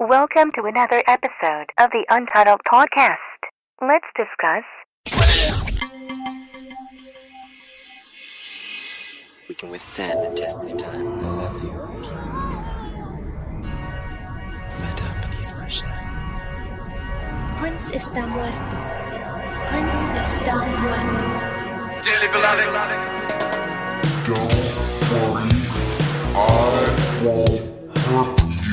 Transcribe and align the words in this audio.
Welcome 0.00 0.52
to 0.54 0.62
another 0.62 1.02
episode 1.08 1.66
of 1.76 1.90
the 1.90 2.06
Untitled 2.08 2.60
Podcast. 2.72 3.16
Let's 3.82 4.06
discuss 4.14 4.62
We 9.48 9.56
can 9.56 9.70
withstand 9.70 10.22
the 10.22 10.30
test 10.40 10.70
of 10.70 10.76
time. 10.76 11.18
I 11.18 11.28
love 11.28 11.64
you. 11.64 11.70
Lie 14.78 14.94
down 14.94 15.20
beneath 15.20 15.52
my 15.58 15.66
shadow. 15.66 15.98
Prince 17.58 17.90
está 17.90 18.24
muerto. 18.24 18.76
Prince 19.66 20.04
está 20.14 20.54
muerto. 20.78 21.26
Dearly 22.04 22.28
beloved, 22.28 22.70
Don't 24.28 24.54
worry, 25.10 25.50
I 26.36 26.46
won't 27.24 27.98
hurt 27.98 28.38
you. 28.64 28.67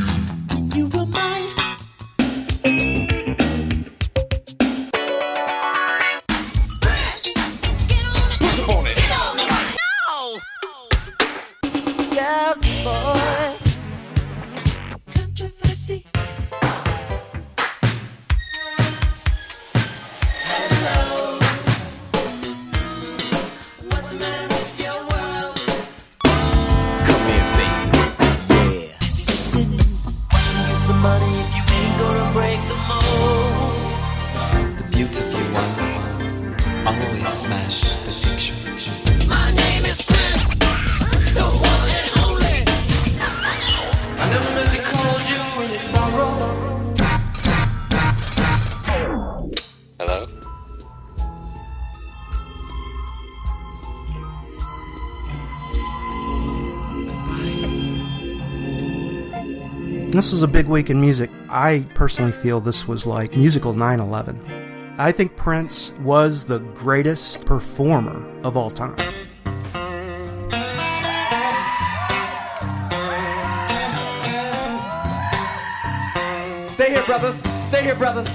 This 60.26 60.32
was 60.32 60.42
a 60.42 60.48
big 60.48 60.66
week 60.66 60.90
in 60.90 61.00
music. 61.00 61.30
I 61.50 61.86
personally 61.94 62.32
feel 62.32 62.60
this 62.60 62.88
was 62.88 63.06
like 63.06 63.38
musical 63.38 63.76
9 63.76 64.00
11. 64.00 64.96
I 64.98 65.12
think 65.12 65.36
Prince 65.36 65.92
was 66.00 66.46
the 66.46 66.58
greatest 66.58 67.46
performer 67.46 68.26
of 68.42 68.58
all 68.58 68.72
time. 68.72 68.98
Stay 76.72 76.90
here, 76.90 77.04
brothers. 77.04 77.44
Stay 77.68 77.84
here, 77.84 77.94
brothers. 77.94 78.28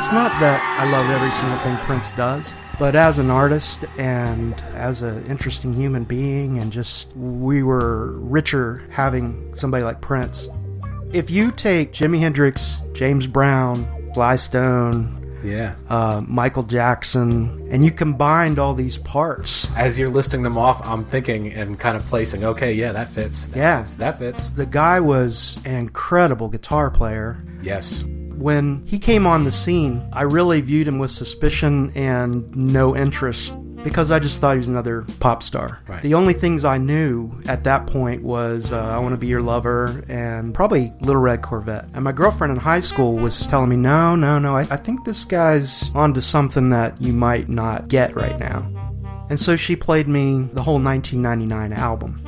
It's 0.00 0.12
not 0.12 0.30
that 0.40 0.60
I 0.80 0.90
love 0.90 1.08
every 1.10 1.30
single 1.32 1.58
thing 1.58 1.76
Prince 1.86 2.10
does, 2.12 2.52
but 2.78 2.96
as 2.96 3.18
an 3.18 3.30
artist 3.30 3.84
and 3.98 4.54
as 4.74 5.02
an 5.02 5.24
interesting 5.26 5.74
human 5.74 6.04
being, 6.04 6.58
and 6.58 6.72
just 6.72 7.14
we 7.14 7.62
were 7.62 8.12
richer 8.12 8.82
having 8.90 9.54
somebody 9.54 9.84
like 9.84 10.00
Prince. 10.00 10.48
If 11.12 11.28
you 11.30 11.50
take 11.50 11.92
Jimi 11.92 12.18
Hendrix, 12.18 12.76
James 12.94 13.26
Brown, 13.26 13.86
Sly 14.14 14.36
Stone, 14.36 15.18
Yeah. 15.44 15.74
uh, 15.90 16.22
Michael 16.26 16.62
Jackson, 16.62 17.68
and 17.70 17.84
you 17.84 17.90
combined 17.90 18.58
all 18.58 18.72
these 18.74 18.96
parts, 18.96 19.68
As 19.76 19.98
you're 19.98 20.08
listing 20.08 20.42
them 20.42 20.56
off, 20.56 20.86
I'm 20.88 21.04
thinking 21.04 21.52
and 21.52 21.78
kind 21.78 21.96
of 21.96 22.06
placing, 22.06 22.42
okay, 22.44 22.72
yeah, 22.72 22.92
that 22.92 23.08
fits. 23.08 23.46
That 23.48 23.56
Yeah. 23.56 23.78
Fits, 23.80 23.96
that 23.96 24.18
fits. 24.18 24.48
the 24.56 24.66
guy 24.66 24.98
was 25.00 25.60
an 25.66 25.74
incredible 25.76 26.48
guitar 26.48 26.90
player. 26.90 27.36
Yes. 27.62 28.02
When 28.40 28.86
he 28.86 28.98
came 28.98 29.26
on 29.26 29.44
the 29.44 29.52
scene, 29.52 30.08
I 30.14 30.22
really 30.22 30.62
viewed 30.62 30.88
him 30.88 30.98
with 30.98 31.10
suspicion 31.10 31.92
and 31.94 32.56
no 32.56 32.96
interest 32.96 33.54
because 33.84 34.10
I 34.10 34.18
just 34.18 34.40
thought 34.40 34.52
he 34.52 34.58
was 34.58 34.68
another 34.68 35.04
pop 35.20 35.42
star. 35.42 35.80
Right. 35.86 36.00
The 36.00 36.14
only 36.14 36.32
things 36.32 36.64
I 36.64 36.78
knew 36.78 37.30
at 37.48 37.64
that 37.64 37.86
point 37.86 38.22
was 38.22 38.72
uh, 38.72 38.78
I 38.78 38.98
Want 38.98 39.12
to 39.12 39.18
Be 39.18 39.26
Your 39.26 39.42
Lover 39.42 40.04
and 40.08 40.54
probably 40.54 40.90
Little 41.00 41.20
Red 41.20 41.42
Corvette. 41.42 41.84
And 41.92 42.02
my 42.02 42.12
girlfriend 42.12 42.52
in 42.52 42.58
high 42.58 42.80
school 42.80 43.16
was 43.16 43.46
telling 43.46 43.68
me, 43.68 43.76
no, 43.76 44.16
no, 44.16 44.38
no, 44.38 44.56
I, 44.56 44.60
I 44.62 44.76
think 44.76 45.04
this 45.04 45.24
guy's 45.24 45.90
onto 45.94 46.22
something 46.22 46.70
that 46.70 47.02
you 47.02 47.12
might 47.12 47.50
not 47.50 47.88
get 47.88 48.16
right 48.16 48.38
now. 48.38 48.66
And 49.28 49.38
so 49.38 49.54
she 49.54 49.76
played 49.76 50.08
me 50.08 50.48
the 50.54 50.62
whole 50.62 50.80
1999 50.80 51.74
album. 51.74 52.26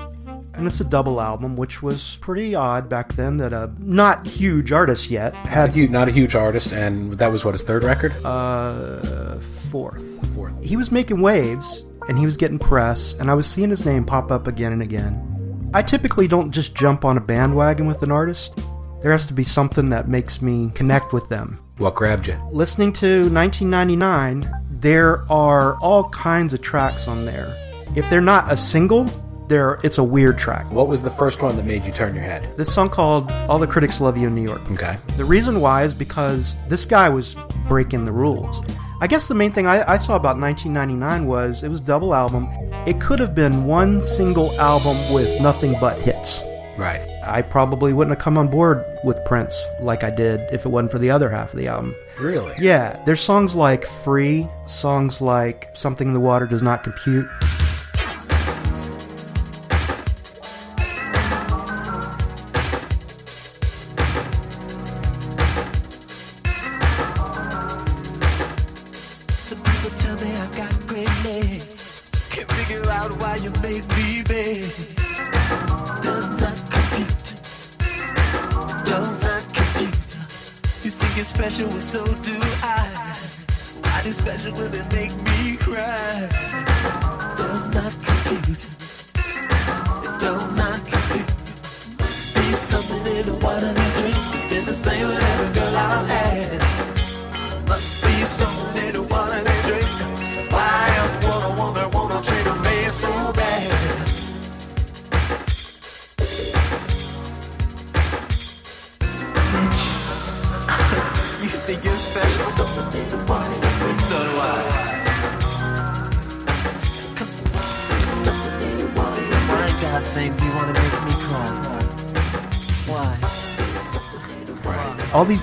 And 0.55 0.67
it's 0.67 0.81
a 0.81 0.85
double 0.85 1.21
album, 1.21 1.57
which 1.57 1.83
was 1.83 2.19
pretty 2.21 2.55
odd 2.55 2.89
back 2.89 3.15
then 3.15 3.39
that 3.39 3.53
a 3.53 3.73
not 3.79 4.29
huge 4.29 4.71
artist 4.71 5.11
yet 5.11 5.35
had 5.35 5.75
not 5.91 6.09
a 6.09 6.13
huge 6.13 6.35
artist, 6.35 6.73
and 6.73 7.15
that 7.15 7.33
was 7.33 7.45
what 7.45 7.53
his 7.55 7.63
third 7.63 7.85
record. 7.85 8.15
uh, 8.25 9.41
fourth. 9.71 10.03
Fourth. 10.35 10.63
He 10.63 10.77
was 10.77 10.93
making 10.93 11.21
waves 11.21 11.83
and 12.09 12.19
he 12.19 12.25
was 12.25 12.37
getting 12.37 12.59
press, 12.59 13.15
and 13.15 13.31
I 13.31 13.35
was 13.35 13.51
seeing 13.51 13.71
his 13.71 13.87
name 13.87 14.05
pop 14.05 14.31
up 14.31 14.47
again 14.47 14.73
and 14.73 14.83
again. 14.83 15.71
I 15.73 15.83
typically 15.83 16.29
don't 16.29 16.51
just 16.51 16.75
jump 16.75 17.05
on 17.05 17.17
a 17.17 17.21
bandwagon 17.21 17.87
with 17.87 18.03
an 18.03 18.11
artist. 18.11 18.61
There 19.03 19.13
has 19.13 19.27
to 19.27 19.33
be 19.33 19.45
something 19.45 19.91
that 19.91 20.09
makes 20.09 20.43
me 20.43 20.71
connect 20.75 21.13
with 21.13 21.29
them. 21.29 21.59
What 21.79 21.95
grabbed 21.95 22.27
you? 22.27 22.39
Listening 22.51 22.93
to 22.95 23.23
1999, 23.33 24.49
there 24.71 25.25
are 25.31 25.77
all 25.81 26.09
kinds 26.11 26.53
of 26.53 26.61
tracks 26.61 27.09
on 27.09 27.25
there. 27.25 27.57
If 27.97 28.09
they're 28.11 28.21
not 28.21 28.53
a 28.53 28.57
single, 28.57 29.07
there 29.49 29.79
it's 29.83 29.99
a 29.99 30.05
weird 30.05 30.39
track. 30.39 30.71
What 30.71 30.89
was 30.89 31.03
the 31.03 31.11
first 31.11 31.43
one 31.43 31.57
that 31.57 31.65
made 31.65 31.85
you 31.85 31.93
turn 31.93 32.15
your 32.15 32.25
head? 32.25 32.57
This 32.57 32.75
song 32.75 32.89
called 32.89 33.31
All 33.31 33.59
the 33.59 33.67
Critics 33.67 34.01
Love 34.01 34.17
You 34.17 34.29
in 34.29 34.35
New 34.35 34.43
York. 34.43 34.71
Okay. 34.71 34.99
The 35.17 35.25
reason 35.25 35.61
why 35.61 35.85
is 35.85 35.95
because 35.95 36.57
this 36.69 36.85
guy 36.85 37.09
was 37.09 37.37
breaking 37.69 38.05
the 38.05 38.13
rules. 38.13 38.61
I 39.01 39.07
guess 39.07 39.27
the 39.27 39.35
main 39.35 39.51
thing 39.51 39.67
I, 39.67 39.95
I 39.95 39.99
saw 39.99 40.15
about 40.17 40.39
1999 40.39 41.27
was 41.27 41.63
it 41.65 41.69
was 41.69 41.81
double 41.81 42.15
album. 42.15 42.49
It 42.87 43.01
could 43.01 43.19
have 43.19 43.35
been 43.35 43.65
one 43.65 44.03
single 44.07 44.59
album 44.61 44.97
with 45.13 45.41
nothing 45.41 45.75
but 45.81 46.01
hits. 46.01 46.43
Right. 46.79 47.07
I 47.25 47.43
probably 47.43 47.93
wouldn't 47.93 48.17
have 48.17 48.23
come 48.23 48.39
on 48.39 48.49
board 48.49 48.85
with 49.05 49.25
Prince 49.25 49.67
like 49.81 50.05
I 50.05 50.11
did 50.11 50.43
if 50.53 50.65
it 50.65 50.69
wasn't 50.69 50.93
for 50.93 50.99
the 50.99 51.11
other 51.11 51.29
half 51.29 51.53
of 51.53 51.59
the 51.59 51.69
album. 51.69 51.95
Really? 52.19 52.55
Yeah, 52.59 53.03
there's 53.05 53.21
songs 53.21 53.55
like 53.55 53.87
Free, 54.05 54.49
songs 54.67 55.21
like 55.21 55.71
Something 55.75 56.09
in 56.09 56.15
the 56.15 56.21
Water 56.21 56.47
Does 56.47 56.63
Not 56.63 56.83
Compute. 56.83 57.27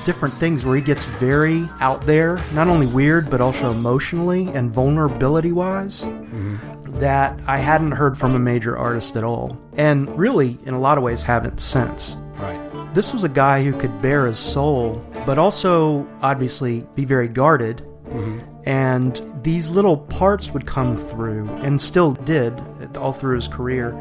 Different 0.09 0.33
things 0.33 0.65
where 0.65 0.75
he 0.75 0.81
gets 0.81 1.05
very 1.05 1.69
out 1.81 2.01
there, 2.01 2.43
not 2.51 2.67
only 2.67 2.87
weird, 2.87 3.29
but 3.29 3.39
also 3.39 3.69
emotionally 3.69 4.47
and 4.55 4.73
vulnerability 4.73 5.51
wise, 5.51 6.01
mm-hmm. 6.01 6.99
that 6.99 7.39
I 7.45 7.59
hadn't 7.59 7.91
heard 7.91 8.17
from 8.17 8.33
a 8.33 8.39
major 8.39 8.75
artist 8.75 9.15
at 9.15 9.23
all. 9.23 9.55
And 9.77 10.09
really, 10.17 10.57
in 10.65 10.73
a 10.73 10.79
lot 10.79 10.97
of 10.97 11.03
ways, 11.03 11.21
haven't 11.21 11.59
since. 11.59 12.17
Right. 12.39 12.95
This 12.95 13.13
was 13.13 13.23
a 13.23 13.29
guy 13.29 13.63
who 13.63 13.77
could 13.77 14.01
bear 14.01 14.25
his 14.25 14.39
soul, 14.39 14.99
but 15.27 15.37
also 15.37 16.07
obviously 16.23 16.87
be 16.95 17.05
very 17.05 17.27
guarded. 17.27 17.85
Mm-hmm. 18.07 18.39
And 18.65 19.21
these 19.43 19.69
little 19.69 19.95
parts 19.95 20.49
would 20.49 20.65
come 20.65 20.97
through, 20.97 21.47
and 21.61 21.79
still 21.79 22.13
did 22.13 22.59
all 22.97 23.13
through 23.13 23.35
his 23.35 23.47
career, 23.47 23.91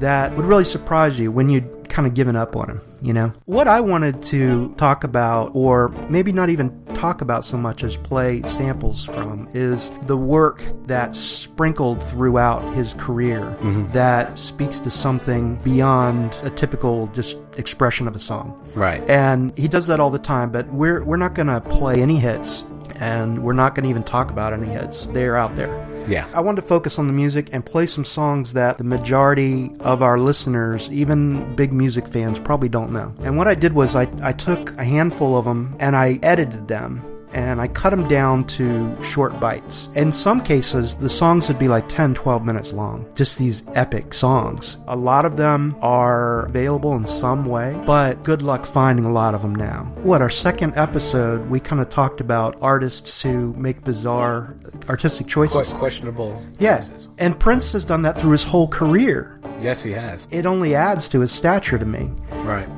that 0.00 0.34
would 0.34 0.46
really 0.46 0.64
surprise 0.64 1.20
you 1.20 1.30
when 1.30 1.50
you'd 1.50 1.77
kind 1.98 2.06
of 2.06 2.14
given 2.14 2.36
up 2.36 2.54
on 2.54 2.70
him, 2.70 2.80
you 3.02 3.12
know? 3.12 3.32
What 3.46 3.66
I 3.66 3.80
wanted 3.80 4.22
to 4.26 4.72
talk 4.76 5.02
about, 5.02 5.50
or 5.52 5.88
maybe 6.08 6.30
not 6.30 6.48
even 6.48 6.70
talk 6.94 7.22
about 7.22 7.44
so 7.44 7.56
much 7.56 7.82
as 7.82 7.96
play 7.96 8.40
samples 8.42 9.04
from, 9.04 9.48
is 9.52 9.90
the 10.02 10.16
work 10.16 10.62
that's 10.86 11.18
sprinkled 11.18 12.00
throughout 12.04 12.60
his 12.72 12.94
career 12.94 13.40
mm-hmm. 13.40 13.90
that 13.90 14.38
speaks 14.38 14.78
to 14.78 14.92
something 14.92 15.56
beyond 15.64 16.36
a 16.44 16.50
typical 16.50 17.08
just 17.08 17.36
expression 17.56 18.06
of 18.06 18.14
a 18.14 18.20
song. 18.20 18.64
Right. 18.76 19.02
And 19.10 19.58
he 19.58 19.66
does 19.66 19.88
that 19.88 19.98
all 19.98 20.10
the 20.10 20.20
time, 20.20 20.52
but 20.52 20.72
we're 20.72 21.02
we're 21.02 21.16
not 21.16 21.34
going 21.34 21.48
to 21.48 21.60
play 21.60 22.00
any 22.00 22.20
hits 22.20 22.62
and 23.00 23.42
we're 23.42 23.54
not 23.54 23.74
going 23.74 23.82
to 23.84 23.90
even 23.90 24.04
talk 24.04 24.30
about 24.30 24.52
any 24.52 24.68
hits. 24.68 25.08
They're 25.08 25.36
out 25.36 25.56
there. 25.56 25.87
Yeah. 26.08 26.26
I 26.32 26.40
wanted 26.40 26.62
to 26.62 26.66
focus 26.66 26.98
on 26.98 27.06
the 27.06 27.12
music 27.12 27.50
and 27.52 27.64
play 27.64 27.86
some 27.86 28.04
songs 28.04 28.54
that 28.54 28.78
the 28.78 28.84
majority 28.84 29.70
of 29.80 30.02
our 30.02 30.18
listeners, 30.18 30.88
even 30.90 31.54
big 31.54 31.72
music 31.72 32.08
fans, 32.08 32.38
probably 32.38 32.68
don't 32.68 32.92
know. 32.92 33.14
And 33.20 33.36
what 33.36 33.48
I 33.48 33.54
did 33.54 33.72
was 33.72 33.94
I, 33.94 34.08
I 34.22 34.32
took 34.32 34.76
a 34.78 34.84
handful 34.84 35.36
of 35.36 35.44
them 35.44 35.76
and 35.78 35.94
I 35.94 36.18
edited 36.22 36.68
them 36.68 37.02
and 37.32 37.60
I 37.60 37.68
cut 37.68 37.90
them 37.90 38.08
down 38.08 38.44
to 38.44 38.96
short 39.02 39.38
bites. 39.40 39.88
In 39.94 40.12
some 40.12 40.40
cases, 40.40 40.94
the 40.96 41.08
songs 41.08 41.48
would 41.48 41.58
be 41.58 41.68
like 41.68 41.88
10, 41.88 42.14
12 42.14 42.44
minutes 42.44 42.72
long. 42.72 43.06
Just 43.14 43.38
these 43.38 43.62
epic 43.74 44.14
songs. 44.14 44.76
A 44.86 44.96
lot 44.96 45.24
of 45.24 45.36
them 45.36 45.76
are 45.80 46.46
available 46.46 46.94
in 46.94 47.06
some 47.06 47.44
way, 47.44 47.80
but 47.86 48.22
good 48.24 48.42
luck 48.42 48.66
finding 48.66 49.04
a 49.04 49.12
lot 49.12 49.34
of 49.34 49.42
them 49.42 49.54
now. 49.54 49.92
What, 50.02 50.22
our 50.22 50.30
second 50.30 50.74
episode, 50.76 51.48
we 51.50 51.60
kind 51.60 51.80
of 51.80 51.90
talked 51.90 52.20
about 52.20 52.56
artists 52.60 53.22
who 53.22 53.52
make 53.54 53.84
bizarre 53.84 54.56
artistic 54.88 55.26
choices. 55.26 55.68
Quite 55.68 55.78
questionable. 55.78 56.42
Yeah, 56.58 56.84
and 57.18 57.38
Prince 57.38 57.72
has 57.72 57.84
done 57.84 58.02
that 58.02 58.20
through 58.20 58.32
his 58.32 58.44
whole 58.44 58.68
career. 58.68 59.40
Yes, 59.60 59.82
he 59.82 59.92
has. 59.92 60.28
It 60.30 60.46
only 60.46 60.74
adds 60.74 61.08
to 61.08 61.20
his 61.20 61.32
stature 61.32 61.78
to 61.78 61.86
me. 61.86 62.10
Right. 62.44 62.68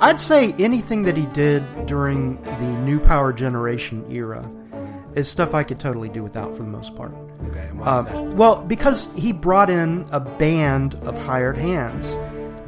I'd 0.00 0.20
say 0.20 0.52
anything 0.54 1.02
that 1.04 1.16
he 1.16 1.26
did 1.26 1.62
during 1.86 2.40
the 2.42 2.78
New 2.80 2.98
Power 3.00 3.32
Generation 3.32 4.10
era 4.10 4.50
is 5.14 5.28
stuff 5.28 5.54
I 5.54 5.62
could 5.62 5.78
totally 5.78 6.08
do 6.08 6.22
without 6.22 6.56
for 6.56 6.62
the 6.62 6.68
most 6.68 6.94
part. 6.96 7.12
Okay. 7.48 7.60
and 7.68 7.78
Why 7.80 7.98
is 7.98 8.04
that? 8.06 8.14
Um, 8.14 8.36
well, 8.36 8.62
because 8.62 9.10
he 9.16 9.32
brought 9.32 9.68
in 9.68 10.06
a 10.10 10.20
band 10.20 10.94
of 11.02 11.20
hired 11.24 11.56
hands 11.58 12.16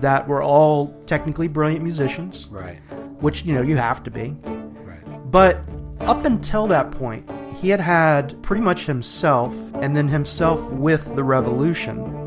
that 0.01 0.27
were 0.29 0.43
all 0.43 0.89
technically 1.07 1.49
brilliant 1.49 1.83
musicians, 1.83 2.49
Right. 2.51 2.79
which, 3.21 3.45
you 3.45 3.55
know, 3.55 3.63
you 3.63 3.77
have 3.77 4.03
to 4.05 4.11
be. 4.11 4.37
Right. 4.85 5.31
But 5.31 5.65
up 6.01 6.25
until 6.25 6.67
that 6.67 6.91
point, 6.91 7.31
he 7.61 7.69
had 7.69 7.81
had 7.81 8.43
pretty 8.43 8.63
much 8.63 8.87
himself 8.87 9.55
and 9.75 9.97
then 9.97 10.09
himself 10.09 10.61
with 10.73 11.15
the 11.15 11.23
revolution. 11.25 12.22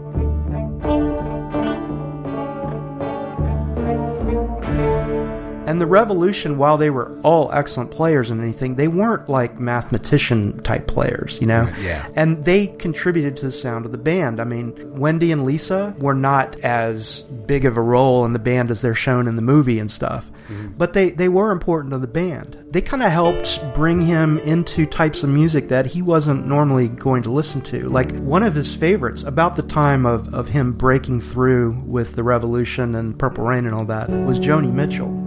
And 5.65 5.81
the 5.81 5.85
Revolution, 5.85 6.57
while 6.57 6.77
they 6.77 6.89
were 6.89 7.19
all 7.21 7.51
excellent 7.51 7.91
players 7.91 8.29
and 8.29 8.41
anything, 8.41 8.75
they 8.75 8.88
weren't 8.88 9.29
like 9.29 9.59
mathematician 9.59 10.59
type 10.59 10.88
players, 10.88 11.39
you 11.41 11.47
know? 11.47 11.71
Yeah. 11.79 12.07
And 12.15 12.45
they 12.45 12.67
contributed 12.67 13.38
to 13.38 13.45
the 13.45 13.51
sound 13.51 13.85
of 13.85 13.91
the 13.91 13.97
band. 13.97 14.39
I 14.39 14.44
mean, 14.44 14.97
Wendy 14.97 15.31
and 15.31 15.45
Lisa 15.45 15.95
were 16.00 16.13
not 16.13 16.59
as 16.62 17.23
big 17.23 17.65
of 17.65 17.77
a 17.77 17.81
role 17.81 18.25
in 18.25 18.33
the 18.33 18.39
band 18.39 18.71
as 18.71 18.81
they're 18.81 18.95
shown 18.95 19.27
in 19.27 19.35
the 19.35 19.41
movie 19.41 19.79
and 19.79 19.89
stuff. 19.89 20.31
Mm-hmm. 20.47 20.73
But 20.77 20.94
they, 20.94 21.09
they 21.09 21.29
were 21.29 21.51
important 21.51 21.91
to 21.94 21.97
the 21.97 22.07
band. 22.07 22.63
They 22.69 22.81
kind 22.81 23.01
of 23.01 23.11
helped 23.11 23.59
bring 23.73 24.01
him 24.01 24.38
into 24.39 24.85
types 24.85 25.23
of 25.23 25.29
music 25.29 25.69
that 25.69 25.88
he 25.88 26.01
wasn't 26.01 26.45
normally 26.45 26.89
going 26.89 27.23
to 27.23 27.31
listen 27.31 27.61
to. 27.61 27.88
Like 27.88 28.15
one 28.18 28.44
of 28.44 28.53
his 28.53 28.75
favorites, 28.75 29.23
about 29.23 29.56
the 29.56 29.63
time 29.63 30.06
of, 30.06 30.33
of 30.33 30.50
him 30.50 30.73
breaking 30.73 31.21
through 31.21 31.81
with 31.85 32.15
the 32.15 32.23
Revolution 32.23 32.95
and 32.95 33.18
Purple 33.18 33.45
Rain 33.45 33.65
and 33.65 33.73
all 33.73 33.85
that, 33.85 34.09
was 34.09 34.39
Joni 34.39 34.71
Mitchell. 34.71 35.25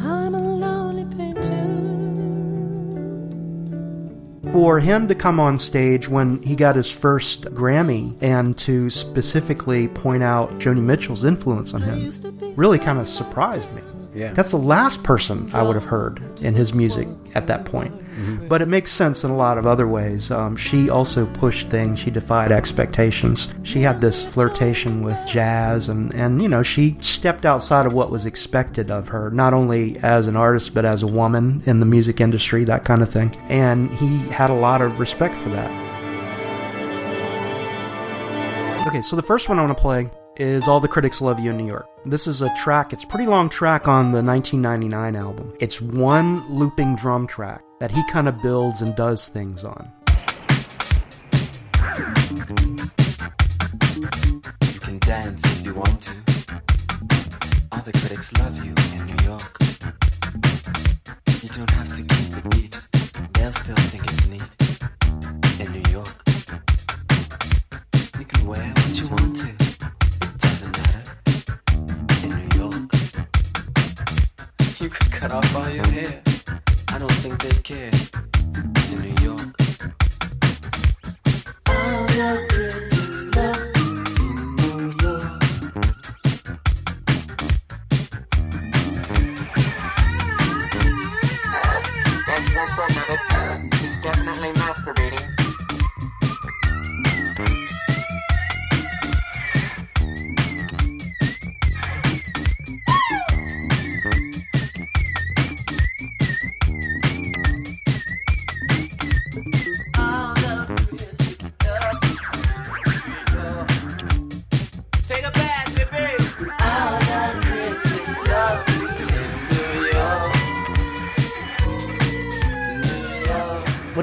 I'm 0.00 0.34
a 0.34 0.56
lonely 0.56 1.04
painter. 1.16 1.68
for 4.52 4.80
him 4.80 5.08
to 5.08 5.14
come 5.14 5.38
on 5.38 5.58
stage 5.58 6.08
when 6.08 6.42
he 6.42 6.56
got 6.56 6.74
his 6.74 6.90
first 6.90 7.42
Grammy 7.42 8.20
and 8.22 8.56
to 8.58 8.90
specifically 8.90 9.88
point 9.88 10.22
out 10.22 10.58
Joni 10.58 10.82
Mitchell's 10.82 11.22
influence 11.24 11.74
on 11.74 11.82
him 11.82 12.12
really 12.56 12.78
kind 12.78 12.98
of 12.98 13.06
surprised 13.08 13.72
me. 13.74 13.82
Yeah. 14.14 14.32
That's 14.32 14.50
the 14.50 14.56
last 14.56 15.04
person 15.04 15.48
I 15.54 15.62
would 15.62 15.74
have 15.74 15.84
heard 15.84 16.20
in 16.40 16.54
his 16.54 16.74
music 16.74 17.06
at 17.34 17.46
that 17.46 17.66
point. 17.66 17.94
But 18.48 18.62
it 18.62 18.68
makes 18.68 18.92
sense 18.92 19.24
in 19.24 19.30
a 19.30 19.36
lot 19.36 19.58
of 19.58 19.66
other 19.66 19.86
ways. 19.86 20.30
Um, 20.30 20.56
she 20.56 20.90
also 20.90 21.26
pushed 21.26 21.68
things. 21.68 21.98
She 21.98 22.10
defied 22.10 22.52
expectations. 22.52 23.52
She 23.62 23.82
had 23.82 24.00
this 24.00 24.26
flirtation 24.26 25.02
with 25.02 25.18
jazz, 25.26 25.88
and, 25.88 26.14
and 26.14 26.42
you 26.42 26.48
know, 26.48 26.62
she 26.62 26.96
stepped 27.00 27.44
outside 27.44 27.86
of 27.86 27.92
what 27.92 28.10
was 28.10 28.26
expected 28.26 28.90
of 28.90 29.08
her, 29.08 29.30
not 29.30 29.54
only 29.54 29.98
as 29.98 30.26
an 30.26 30.36
artist, 30.36 30.74
but 30.74 30.84
as 30.84 31.02
a 31.02 31.06
woman 31.06 31.62
in 31.66 31.80
the 31.80 31.86
music 31.86 32.20
industry, 32.20 32.64
that 32.64 32.84
kind 32.84 33.02
of 33.02 33.10
thing. 33.10 33.34
And 33.48 33.92
he 33.94 34.18
had 34.30 34.50
a 34.50 34.54
lot 34.54 34.82
of 34.82 34.98
respect 34.98 35.34
for 35.36 35.50
that. 35.50 35.70
Okay, 38.88 39.02
so 39.02 39.16
the 39.16 39.22
first 39.22 39.48
one 39.48 39.58
I 39.58 39.64
want 39.64 39.76
to 39.76 39.82
play 39.82 40.10
is 40.36 40.66
All 40.66 40.80
the 40.80 40.88
Critics 40.88 41.20
Love 41.20 41.38
You 41.38 41.50
in 41.50 41.58
New 41.58 41.66
York. 41.66 41.86
This 42.06 42.26
is 42.26 42.42
a 42.42 42.54
track, 42.56 42.92
it's 42.92 43.04
a 43.04 43.06
pretty 43.06 43.26
long 43.26 43.48
track 43.48 43.86
on 43.86 44.12
the 44.12 44.22
1999 44.22 45.14
album. 45.16 45.52
It's 45.60 45.80
one 45.80 46.48
looping 46.48 46.96
drum 46.96 47.26
track 47.26 47.62
that 47.80 47.90
he 47.90 48.02
kind 48.10 48.28
of 48.28 48.40
builds 48.42 48.82
and 48.82 48.94
does 48.96 49.28
things 49.28 49.64
on. 49.64 49.90
You 54.72 54.80
can 54.80 54.98
dance 55.00 55.44
if 55.44 55.66
you 55.66 55.74
want 55.74 56.02
to. 56.02 56.12
Critics 58.00 58.32
love 58.38 58.56
you 58.64 58.74
in 58.98 59.06
New 59.06 59.24
York. 59.24 59.56
You 61.42 61.48
don't 61.48 61.70
have 61.70 61.94
to 61.96 62.02
keep 62.02 62.28
the 62.30 62.42
beat. 62.50 62.78
They'll 63.32 63.52
still 63.52 63.87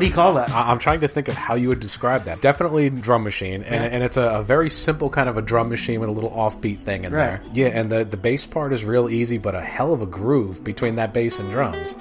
do 0.06 0.10
you 0.10 0.16
call 0.16 0.34
that? 0.36 0.50
I- 0.52 0.72
I'm 0.72 0.80
trying 0.80 1.02
to 1.02 1.08
think 1.08 1.28
of 1.28 1.36
how 1.36 1.56
you 1.56 1.70
would 1.70 1.80
describe 1.80 2.24
that. 2.24 2.42
Definitely 2.42 2.90
drum 2.90 3.24
machine, 3.24 3.64
and, 3.64 3.84
Yeah. 3.84 3.90
and 3.92 4.04
it's 4.04 4.18
a, 4.18 4.24
a 4.40 4.44
very 4.44 4.70
simple 4.70 5.10
kind 5.10 5.28
of 5.30 5.38
a 5.38 5.42
drum 5.42 5.70
machine 5.70 6.00
with 6.00 6.10
a 6.10 6.12
little 6.12 6.32
offbeat 6.32 6.80
thing 6.80 7.04
in 7.06 7.14
Right. 7.14 7.24
there. 7.26 7.42
Yeah, 7.54 7.68
and 7.68 7.92
the 7.92 8.06
the 8.06 8.18
bass 8.18 8.46
part 8.46 8.74
is 8.74 8.84
real 8.86 9.10
easy, 9.10 9.38
but 9.38 9.56
a 9.56 9.62
hell 9.62 9.94
of 9.94 10.02
a 10.02 10.06
groove 10.06 10.64
between 10.64 10.96
that 10.96 11.14
bass 11.14 11.40
and 11.40 11.52
drums. 11.52 11.96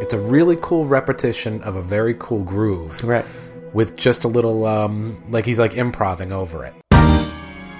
It's 0.00 0.14
a 0.14 0.18
really 0.18 0.56
cool 0.60 0.86
repetition 0.86 1.62
of 1.62 1.76
a 1.76 1.82
very 1.82 2.14
cool 2.18 2.42
groove, 2.42 3.04
Right. 3.04 3.24
with 3.72 3.94
just 3.96 4.24
a 4.24 4.28
little 4.28 4.66
um, 4.66 5.22
like 5.30 5.46
he's 5.46 5.58
like 5.60 5.74
improving 5.74 6.32
over 6.32 6.64
it. 6.64 6.74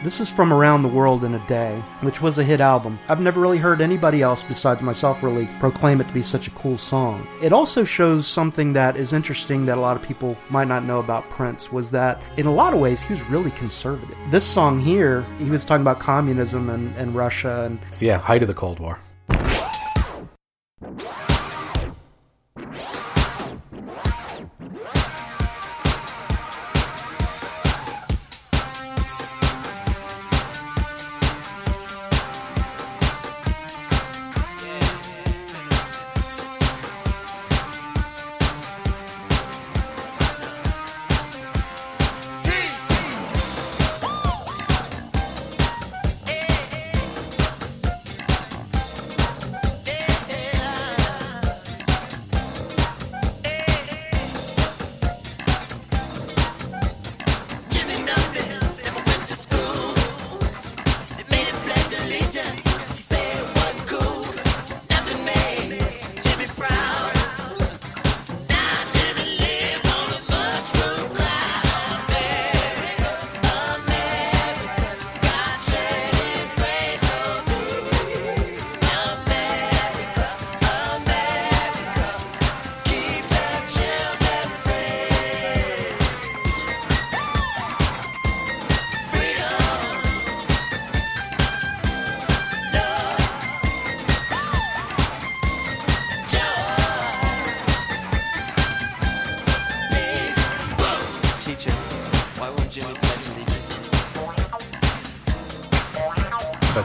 This 0.03 0.19
is 0.19 0.29
from 0.29 0.53
Around 0.53 0.83
the 0.83 0.89
World 0.89 1.23
in 1.23 1.33
a 1.33 1.47
Day, 1.47 1.81
which 2.01 2.21
was 2.21 2.37
a 2.37 2.43
hit 2.43 2.61
album. 2.61 2.99
I've 3.09 3.21
never 3.21 3.41
really 3.41 3.59
heard 3.59 3.81
anybody 3.81 4.21
else 4.21 4.43
besides 4.43 4.83
myself 4.83 5.23
really 5.23 5.47
proclaim 5.61 6.01
it 6.01 6.09
to 6.09 6.13
be 6.13 6.25
such 6.25 6.49
a 6.49 6.51
cool 6.51 6.77
song. 6.77 7.25
It 7.41 7.53
also 7.53 7.85
shows 7.85 8.27
something 8.27 8.73
that 8.73 8.97
is 8.97 9.13
interesting 9.13 9.65
that 9.67 9.79
a 9.79 9.81
lot 9.81 9.97
of 9.97 10.03
people 10.03 10.37
might 10.51 10.67
not 10.67 10.83
know 10.83 10.99
about 10.99 11.31
Prince 11.31 11.71
was 11.71 11.93
that 11.93 12.21
in 12.37 12.47
a 12.47 12.53
lot 12.53 12.75
of 12.75 12.81
ways 12.81 13.01
he 13.01 13.13
was 13.13 13.23
really 13.29 13.53
conservative. 13.53 14.17
This 14.33 14.45
song 14.45 14.81
here, 14.81 15.25
he 15.39 15.49
was 15.49 15.65
talking 15.65 15.83
about 15.83 16.01
communism 16.01 16.69
and, 16.69 16.93
and 16.97 17.15
Russia 17.15 17.63
and 17.67 17.79
yeah, 18.01 18.19
height 18.19 18.43
of 18.43 18.49
the 18.49 18.55
Cold 18.55 18.81
War. 18.81 18.99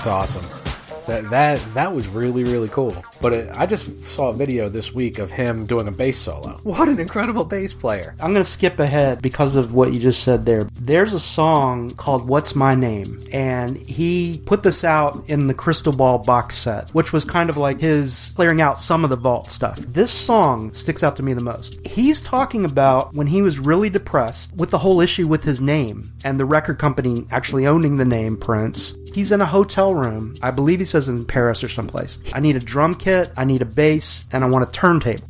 That's 0.07 0.37
awesome. 0.37 0.67
That 1.07 1.29
that 1.29 1.73
that 1.73 1.93
was 1.93 2.07
really 2.07 2.43
really 2.43 2.67
cool. 2.69 2.95
But 3.21 3.33
it, 3.33 3.57
I 3.57 3.65
just 3.65 4.03
saw 4.03 4.29
a 4.29 4.33
video 4.33 4.69
this 4.69 4.93
week 4.93 5.19
of 5.19 5.31
him 5.31 5.65
doing 5.65 5.87
a 5.87 5.91
bass 5.91 6.17
solo. 6.17 6.59
What 6.63 6.89
an 6.89 6.99
incredible 6.99 7.45
bass 7.45 7.73
player! 7.73 8.13
I'm 8.19 8.33
going 8.33 8.43
to 8.43 8.49
skip 8.49 8.79
ahead 8.79 9.21
because 9.21 9.55
of 9.55 9.73
what 9.73 9.93
you 9.93 9.99
just 9.99 10.23
said 10.23 10.45
there. 10.45 10.63
There's 10.79 11.13
a 11.13 11.19
song 11.19 11.91
called 11.91 12.27
What's 12.27 12.55
My 12.55 12.75
Name, 12.75 13.25
and 13.31 13.77
he 13.77 14.41
put 14.45 14.63
this 14.63 14.83
out 14.83 15.29
in 15.29 15.47
the 15.47 15.53
Crystal 15.53 15.93
Ball 15.93 16.19
box 16.19 16.57
set, 16.57 16.89
which 16.91 17.11
was 17.11 17.25
kind 17.25 17.49
of 17.49 17.57
like 17.57 17.79
his 17.79 18.31
clearing 18.35 18.61
out 18.61 18.79
some 18.79 19.03
of 19.03 19.09
the 19.09 19.15
vault 19.15 19.47
stuff. 19.47 19.77
This 19.79 20.11
song 20.11 20.73
sticks 20.73 21.03
out 21.03 21.15
to 21.17 21.23
me 21.23 21.33
the 21.33 21.43
most. 21.43 21.85
He's 21.87 22.21
talking 22.21 22.65
about 22.65 23.13
when 23.13 23.27
he 23.27 23.41
was 23.41 23.59
really 23.59 23.89
depressed 23.89 24.53
with 24.55 24.71
the 24.71 24.77
whole 24.77 25.01
issue 25.01 25.27
with 25.27 25.43
his 25.43 25.61
name 25.61 26.13
and 26.23 26.39
the 26.39 26.45
record 26.45 26.79
company 26.79 27.25
actually 27.31 27.65
owning 27.65 27.97
the 27.97 28.05
name 28.05 28.37
Prince. 28.37 28.95
He's 29.13 29.31
in 29.31 29.41
a 29.41 29.45
hotel 29.45 29.93
room. 29.93 30.35
I 30.41 30.51
believe 30.51 30.79
he 30.79 30.85
says 30.85 31.09
in 31.09 31.25
Paris 31.25 31.63
or 31.63 31.69
someplace. 31.69 32.19
I 32.33 32.39
need 32.39 32.55
a 32.55 32.59
drum 32.59 32.95
kit, 32.95 33.31
I 33.35 33.45
need 33.45 33.61
a 33.61 33.65
bass, 33.65 34.25
and 34.31 34.43
I 34.43 34.47
want 34.47 34.67
a 34.67 34.71
turntable. 34.71 35.23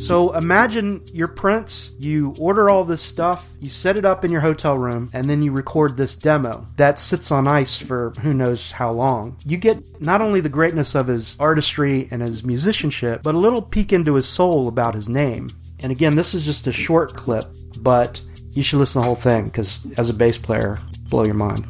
So 0.00 0.36
imagine 0.36 1.02
you're 1.14 1.28
Prince, 1.28 1.92
you 1.98 2.34
order 2.38 2.68
all 2.68 2.84
this 2.84 3.00
stuff, 3.00 3.48
you 3.58 3.70
set 3.70 3.96
it 3.96 4.04
up 4.04 4.22
in 4.22 4.30
your 4.30 4.42
hotel 4.42 4.76
room, 4.76 5.08
and 5.14 5.30
then 5.30 5.42
you 5.42 5.50
record 5.50 5.96
this 5.96 6.14
demo 6.14 6.66
that 6.76 6.98
sits 6.98 7.30
on 7.30 7.48
ice 7.48 7.78
for 7.78 8.12
who 8.20 8.34
knows 8.34 8.72
how 8.72 8.92
long. 8.92 9.38
You 9.46 9.56
get 9.56 10.02
not 10.02 10.20
only 10.20 10.42
the 10.42 10.50
greatness 10.50 10.94
of 10.94 11.06
his 11.06 11.38
artistry 11.40 12.06
and 12.10 12.20
his 12.20 12.44
musicianship, 12.44 13.22
but 13.22 13.34
a 13.34 13.38
little 13.38 13.62
peek 13.62 13.94
into 13.94 14.14
his 14.14 14.28
soul 14.28 14.68
about 14.68 14.94
his 14.94 15.08
name. 15.08 15.48
And 15.82 15.90
again, 15.90 16.16
this 16.16 16.34
is 16.34 16.44
just 16.44 16.66
a 16.66 16.72
short 16.72 17.16
clip, 17.16 17.46
but 17.80 18.20
you 18.50 18.62
should 18.62 18.80
listen 18.80 19.00
to 19.00 19.04
the 19.04 19.06
whole 19.06 19.14
thing 19.14 19.46
because 19.46 19.86
as 19.96 20.10
a 20.10 20.14
bass 20.14 20.36
player, 20.36 20.80
blow 21.08 21.24
your 21.24 21.34
mind. 21.34 21.64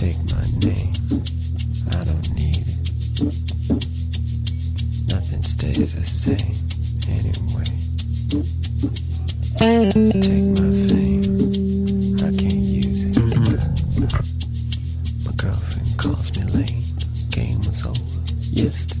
Take 0.00 0.16
my 0.32 0.46
name. 0.64 0.92
I 1.92 2.04
don't 2.04 2.28
need 2.32 2.56
it. 2.56 2.78
Nothing 5.12 5.42
stays 5.42 5.92
the 5.94 6.04
same 6.06 6.56
anyway. 7.06 7.68
Take 9.58 9.94
my 10.56 10.70
fame. 10.88 12.16
I 12.16 12.32
can't 12.32 12.64
use 12.64 13.02
it. 13.04 13.18
My 15.26 15.32
girlfriend 15.36 15.90
calls 15.98 16.28
me 16.34 16.44
late. 16.44 16.80
Game 17.30 17.58
was 17.58 17.84
over 17.84 18.20
yesterday. 18.52 18.99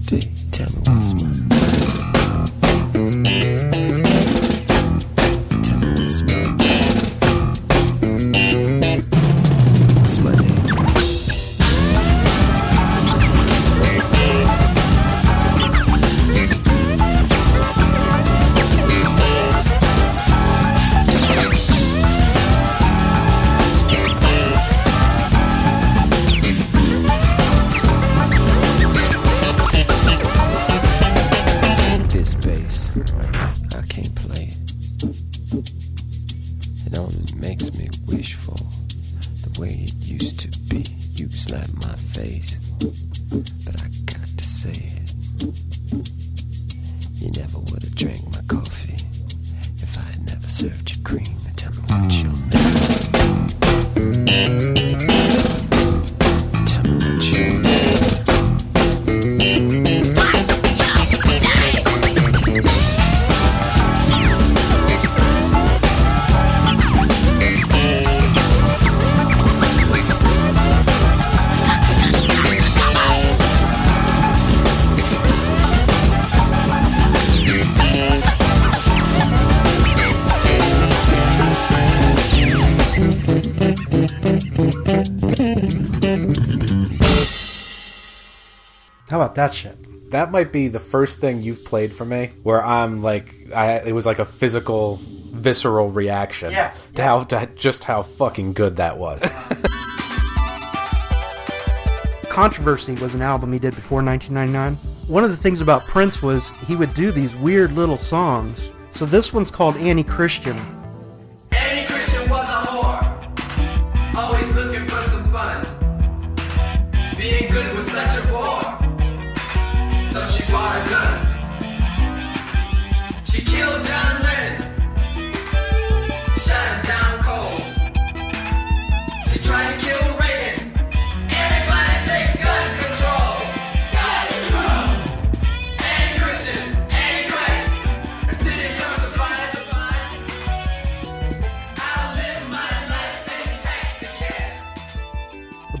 That 90.30 90.32
might 90.32 90.52
be 90.52 90.68
the 90.68 90.78
first 90.78 91.18
thing 91.18 91.42
you've 91.42 91.64
played 91.64 91.92
for 91.92 92.04
me 92.04 92.30
where 92.44 92.64
I'm 92.64 93.02
like, 93.02 93.34
I 93.52 93.78
it 93.78 93.92
was 93.92 94.06
like 94.06 94.20
a 94.20 94.24
physical, 94.24 95.00
visceral 95.02 95.90
reaction 95.90 96.52
Yeah, 96.52 96.72
to 96.94 97.02
how 97.02 97.24
to 97.24 97.48
just 97.56 97.82
how 97.82 98.02
fucking 98.02 98.52
good 98.52 98.76
that 98.76 98.96
was. 98.96 99.20
Controversy 102.30 102.92
was 102.94 103.14
an 103.14 103.22
album 103.22 103.52
he 103.52 103.58
did 103.58 103.74
before 103.74 104.04
1999. 104.04 104.74
One 105.12 105.24
of 105.24 105.30
the 105.30 105.36
things 105.36 105.60
about 105.60 105.84
Prince 105.86 106.22
was 106.22 106.50
he 106.68 106.76
would 106.76 106.94
do 106.94 107.10
these 107.10 107.34
weird 107.34 107.72
little 107.72 107.96
songs. 107.96 108.70
So 108.92 109.06
this 109.06 109.32
one's 109.32 109.50
called 109.50 109.76
Annie 109.78 110.04
Christian. 110.04 110.56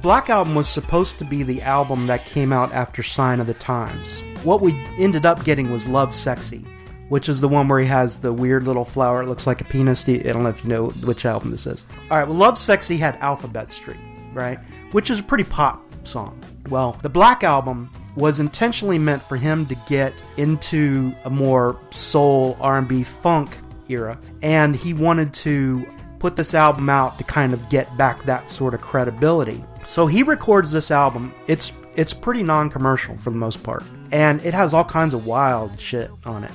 Black 0.02 0.30
Album 0.30 0.54
was 0.54 0.66
supposed 0.66 1.18
to 1.18 1.26
be 1.26 1.42
the 1.42 1.60
album 1.60 2.06
that 2.06 2.24
came 2.24 2.54
out 2.54 2.72
after 2.72 3.02
Sign 3.02 3.38
of 3.38 3.46
the 3.46 3.54
Times. 3.54 4.22
What 4.44 4.62
we 4.62 4.72
ended 4.98 5.26
up 5.26 5.44
getting 5.44 5.70
was 5.70 5.84
Lovesexy, 5.84 6.66
which 7.10 7.28
is 7.28 7.42
the 7.42 7.48
one 7.48 7.68
where 7.68 7.80
he 7.80 7.86
has 7.86 8.16
the 8.16 8.32
weird 8.32 8.64
little 8.64 8.86
flower. 8.86 9.22
It 9.22 9.28
looks 9.28 9.46
like 9.46 9.60
a 9.60 9.64
penis. 9.64 10.08
I 10.08 10.16
don't 10.16 10.42
know 10.42 10.48
if 10.48 10.64
you 10.64 10.70
know 10.70 10.88
which 10.88 11.26
album 11.26 11.50
this 11.50 11.66
is. 11.66 11.84
All 12.10 12.16
right, 12.16 12.26
well, 12.26 12.38
Lovesexy 12.38 12.98
had 12.98 13.16
Alphabet 13.16 13.72
Street, 13.72 14.00
right? 14.32 14.58
Which 14.92 15.10
is 15.10 15.18
a 15.18 15.22
pretty 15.22 15.44
pop 15.44 15.84
song. 16.06 16.40
Well, 16.70 16.98
the 17.02 17.10
Black 17.10 17.44
Album 17.44 17.90
was 18.16 18.40
intentionally 18.40 18.98
meant 18.98 19.22
for 19.22 19.36
him 19.36 19.66
to 19.66 19.74
get 19.86 20.14
into 20.38 21.14
a 21.26 21.30
more 21.30 21.78
soul, 21.90 22.56
R&B, 22.58 23.02
funk 23.02 23.54
era, 23.90 24.18
and 24.40 24.74
he 24.74 24.94
wanted 24.94 25.34
to 25.34 25.86
put 26.20 26.36
this 26.36 26.54
album 26.54 26.88
out 26.88 27.18
to 27.18 27.24
kind 27.24 27.52
of 27.52 27.68
get 27.68 27.96
back 27.96 28.22
that 28.24 28.50
sort 28.50 28.74
of 28.74 28.80
credibility. 28.80 29.64
So 29.84 30.06
he 30.06 30.22
records 30.22 30.70
this 30.70 30.92
album. 30.92 31.34
It's 31.48 31.72
it's 31.96 32.12
pretty 32.12 32.44
non-commercial 32.44 33.18
for 33.18 33.30
the 33.30 33.36
most 33.36 33.64
part, 33.64 33.82
and 34.12 34.40
it 34.44 34.54
has 34.54 34.72
all 34.72 34.84
kinds 34.84 35.12
of 35.12 35.26
wild 35.26 35.80
shit 35.80 36.10
on 36.24 36.44
it. 36.44 36.52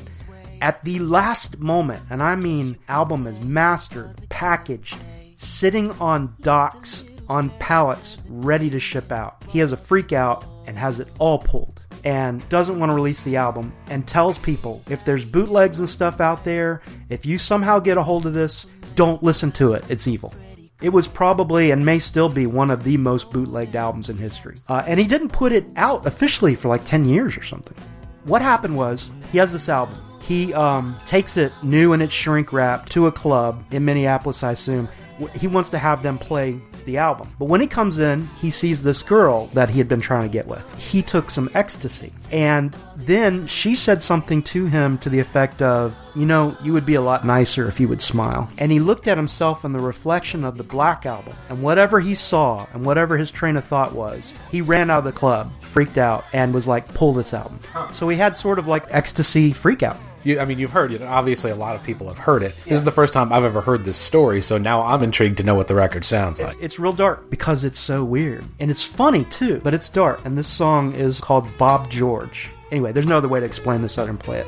At 0.62 0.82
the 0.86 1.00
last 1.00 1.60
moment, 1.60 2.04
and 2.10 2.24
I 2.24 2.36
mean 2.36 2.78
album 2.88 3.28
is 3.28 3.38
mastered, 3.42 4.16
packaged, 4.30 4.98
sitting 5.36 5.92
on 6.00 6.34
docks 6.40 7.04
on 7.28 7.50
pallets 7.60 8.18
ready 8.30 8.70
to 8.70 8.80
ship 8.80 9.12
out. 9.12 9.44
He 9.50 9.60
has 9.60 9.72
a 9.72 9.78
freak 9.78 10.14
out 10.14 10.46
and 10.68 10.78
has 10.78 11.00
it 11.00 11.10
all 11.20 11.40
pulled 11.40 11.82
and 12.04 12.48
doesn't 12.50 12.80
want 12.80 12.92
to 12.92 12.96
release 12.96 13.24
the 13.24 13.36
album 13.36 13.74
and 13.88 14.08
tells 14.08 14.38
people 14.38 14.82
if 14.90 15.04
there's 15.04 15.26
bootlegs 15.26 15.80
and 15.80 15.90
stuff 15.90 16.22
out 16.22 16.46
there, 16.46 16.82
if 17.10 17.26
you 17.26 17.38
somehow 17.38 17.80
get 17.80 17.98
a 17.98 18.04
hold 18.04 18.26
of 18.26 18.34
this, 18.34 18.68
don't 18.96 19.22
listen 19.24 19.52
to 19.54 19.74
it. 19.74 19.84
It's 19.90 20.08
evil. 20.08 20.34
It 20.82 20.90
was 20.90 21.08
probably 21.08 21.72
and 21.72 21.86
may 21.86 22.00
still 22.00 22.30
be 22.30 22.46
one 22.46 22.70
of 22.70 22.84
the 22.84 22.98
most 22.98 23.32
bootlegged 23.32 23.76
albums 23.76 24.10
in 24.10 24.18
history. 24.18 24.58
Uh, 24.68 24.84
and 24.88 25.00
he 25.00 25.08
didn't 25.08 25.30
put 25.30 25.52
it 25.52 25.66
out 25.76 26.06
officially 26.06 26.56
for 26.56 26.68
like 26.68 26.84
10 26.86 27.06
years 27.06 27.38
or 27.38 27.44
something. 27.44 27.78
What 28.26 28.42
happened 28.42 28.76
was 28.76 29.10
he 29.32 29.38
has 29.38 29.52
this 29.52 29.70
album. 29.70 29.98
He 30.22 30.54
um, 30.54 30.98
takes 31.06 31.38
it 31.38 31.54
new 31.64 31.94
in 31.94 32.02
its 32.02 32.14
shrink 32.14 32.52
wrap 32.52 32.90
to 32.90 33.08
a 33.08 33.12
club 33.12 33.64
in 33.72 33.86
Minneapolis, 33.86 34.44
I 34.44 34.52
assume. 34.52 34.90
He 35.36 35.48
wants 35.48 35.70
to 35.70 35.78
have 35.78 36.04
them 36.04 36.18
play 36.18 36.60
the 36.86 36.98
album. 36.98 37.30
But 37.40 37.46
when 37.46 37.62
he 37.62 37.68
comes 37.68 38.00
in, 38.00 38.28
he 38.40 38.52
sees 38.52 38.84
this 38.84 39.04
girl 39.04 39.48
that 39.48 39.70
he 39.70 39.78
had 39.78 39.88
been 39.88 40.02
trying 40.02 40.24
to 40.24 40.32
get 40.32 40.48
with. 40.48 40.64
He 40.80 41.02
took 41.02 41.30
some 41.30 41.50
ecstasy. 41.54 42.14
And 42.32 42.76
then 42.96 43.48
she 43.48 43.76
said 43.76 44.02
something 44.02 44.42
to 44.44 44.66
him 44.66 44.98
to 45.00 45.10
the 45.10 45.20
effect 45.20 45.62
of, 45.62 45.96
You 46.16 46.26
know, 46.26 46.56
you 46.64 46.74
would 46.74 46.86
be 46.86 46.96
a 46.96 47.02
lot 47.02 47.26
nicer 47.26 47.68
if 47.68 47.80
you 47.80 47.88
would 47.88 48.02
smile. 48.02 48.50
And 48.58 48.72
he 48.72 48.80
looked 48.80 49.08
at 49.08 49.18
himself 49.18 49.66
in 49.66 49.72
the 49.72 49.80
reflection 49.80 50.44
of 50.44 50.58
the 50.58 50.64
Black 50.64 51.06
Album. 51.06 51.34
And 51.50 51.62
whatever 51.62 52.00
he 52.00 52.16
saw 52.16 52.68
and 52.74 52.86
whatever 52.86 53.18
his 53.18 53.32
train 53.32 53.58
of 53.58 53.66
thought 53.66 53.94
was, 53.94 54.34
he 54.52 54.62
ran 54.62 54.90
out 54.90 55.00
of 55.00 55.04
the 55.06 55.12
club, 55.12 55.52
freaked 55.62 55.98
out, 55.98 56.26
and 56.34 56.54
was 56.54 56.68
like, 56.68 56.94
Pull 56.94 57.14
this 57.14 57.34
album. 57.34 57.60
So 57.92 58.10
he 58.10 58.18
had 58.18 58.38
sort 58.38 58.60
of 58.60 58.68
like 58.68 58.86
ecstasy 58.90 59.52
freak 59.52 59.84
out. 59.84 59.98
You, 60.26 60.40
I 60.40 60.46
mean, 60.46 60.58
you've 60.58 60.72
heard 60.72 60.92
it. 60.92 61.04
Obviously, 61.04 61.52
a 61.52 61.56
lot 61.56 61.76
of 61.76 61.84
people 61.84 62.08
have 62.08 62.18
heard 62.18 62.42
it. 62.42 62.56
This 62.64 62.74
is 62.74 62.84
the 62.84 62.92
first 62.92 63.14
time 63.14 63.32
I've 63.32 63.44
ever 63.44 63.62
heard 63.62 63.86
this 63.86 63.96
story, 63.96 64.42
so 64.42 64.58
now 64.58 64.82
I'm 64.82 65.04
intrigued 65.04 65.38
to 65.38 65.44
know 65.44 65.54
what 65.54 65.68
the 65.68 65.76
record 65.76 66.04
sounds 66.04 66.42
like. 66.42 66.58
It's 66.60 66.80
real 66.80 66.94
dark 66.94 67.30
because 67.30 67.64
it's 67.64 67.78
so 67.78 68.04
weird. 68.04 68.44
And 68.60 68.72
it's 68.72 68.84
funny 68.84 69.26
too, 69.26 69.62
but 69.64 69.76
it's 69.76 69.88
dark. 69.88 70.26
And 70.26 70.36
this 70.36 70.48
song 70.48 70.96
is 70.96 71.22
called 71.22 71.48
Bob 71.60 71.92
George. 71.92 72.50
Anyway, 72.72 72.92
there's 72.92 73.06
no 73.06 73.18
other 73.18 73.28
way 73.28 73.40
to 73.40 73.46
explain 73.46 73.84
this 73.84 74.00
other 74.00 74.08
than 74.08 74.18
play 74.18 74.40
it. 74.40 74.48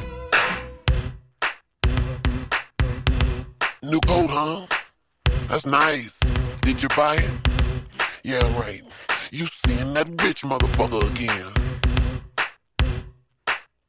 New 3.84 4.00
coat, 4.00 4.30
huh? 4.32 4.66
That's 5.48 5.68
nice. 5.68 6.20
Did 6.62 6.82
you 6.82 6.90
buy 6.90 7.18
it? 7.18 7.32
Yeah, 8.24 8.42
right. 8.60 8.82
You 9.32 9.46
seeing 9.46 9.94
that 9.94 10.08
rich 10.24 10.42
motherfucker 10.42 11.08
again. 11.12 11.67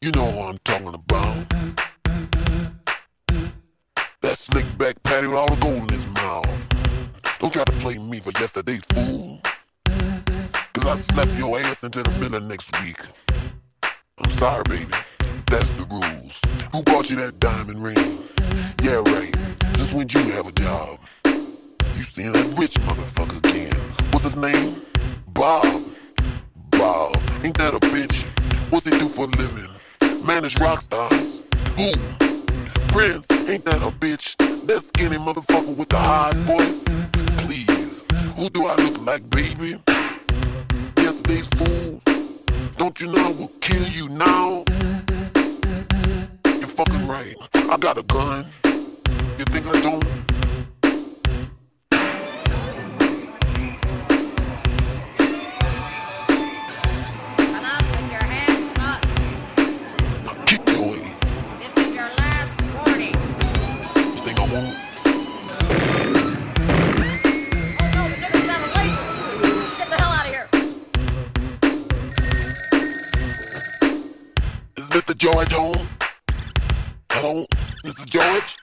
You 0.00 0.12
know 0.12 0.26
what 0.26 0.48
I'm 0.50 0.58
talking 0.58 0.94
about. 0.94 1.48
That 4.22 4.38
slick 4.38 4.64
back 4.78 5.02
patty 5.02 5.26
with 5.26 5.36
all 5.36 5.52
the 5.52 5.56
gold 5.60 5.78
in 5.78 5.88
his 5.88 6.06
mouth. 6.06 6.68
Don't 7.40 7.52
try 7.52 7.64
to 7.64 7.72
play 7.80 7.98
me 7.98 8.20
for 8.20 8.30
yesterday's 8.38 8.84
fool. 8.92 9.40
Cause 9.84 10.86
I 10.86 10.94
slap 10.94 11.28
your 11.36 11.58
ass 11.58 11.82
into 11.82 12.04
the 12.04 12.12
middle 12.12 12.40
next 12.40 12.80
week. 12.80 13.00
I'm 14.18 14.30
sorry, 14.30 14.62
baby. 14.68 14.92
That's 15.48 15.72
the 15.72 15.84
rules. 15.90 16.40
Who 16.70 16.84
bought 16.84 17.10
you 17.10 17.16
that 17.16 17.40
diamond 17.40 17.82
ring? 17.82 17.96
Yeah, 18.84 19.02
right. 19.04 19.34
Since 19.78 19.94
when 19.94 20.08
you 20.10 20.30
have 20.30 20.46
a 20.46 20.52
job? 20.52 21.00
You 21.24 22.02
seen 22.04 22.30
that 22.30 22.54
rich 22.56 22.74
motherfucker 22.74 23.38
again. 23.38 23.74
What's 24.12 24.26
his 24.26 24.36
name? 24.36 24.76
Bob. 25.26 25.66
Bob. 26.70 27.16
Ain't 27.42 27.58
that 27.58 27.74
a 27.74 27.80
bitch? 27.80 28.22
What's 28.70 28.88
he 28.88 28.96
do 28.96 29.08
for 29.08 29.24
a 29.24 29.28
living? 29.28 29.77
Manage 30.28 30.60
rock 30.60 30.82
stars. 30.82 31.38
Who? 31.78 31.90
Prince. 32.88 33.26
Ain't 33.48 33.64
that 33.64 33.80
a 33.82 33.90
bitch? 33.90 34.36
That 34.66 34.82
skinny 34.82 35.16
motherfucker 35.16 35.74
with 35.74 35.88
the 35.88 35.96
high 35.96 36.34
voice? 36.34 36.84
Please. 37.38 38.04
Who 38.36 38.50
do 38.50 38.66
I 38.66 38.76
look 38.76 39.00
like, 39.06 39.30
baby? 39.30 39.80
Yesterday's 40.98 41.48
fool. 41.56 42.02
Don't 42.76 43.00
you 43.00 43.10
know 43.10 43.24
I 43.24 43.32
will 43.32 43.50
kill 43.62 43.82
you 43.84 44.10
now? 44.10 44.64
You're 46.44 46.74
fucking 46.76 47.08
right. 47.08 47.34
I 47.54 47.78
got 47.78 47.96
a 47.96 48.02
gun. 48.02 48.44
You 48.66 49.46
think 49.46 49.66
I 49.66 49.80
don't? 49.80 50.37
Mr. 74.98 75.16
George 75.16 75.52
home? 75.52 75.88
Hello? 77.12 77.46
Mr. 77.84 78.04
George? 78.04 78.56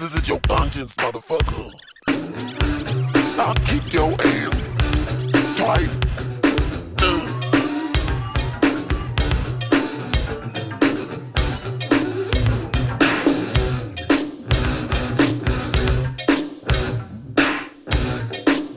This 0.00 0.14
is 0.16 0.26
your 0.26 0.40
conscience, 0.40 0.94
motherfucker. 0.94 1.70
I'll 3.38 3.54
kick 3.66 3.92
your 3.92 4.10
ass. 4.18 4.54
Twice. 5.54 5.94
Uh. 7.02 7.26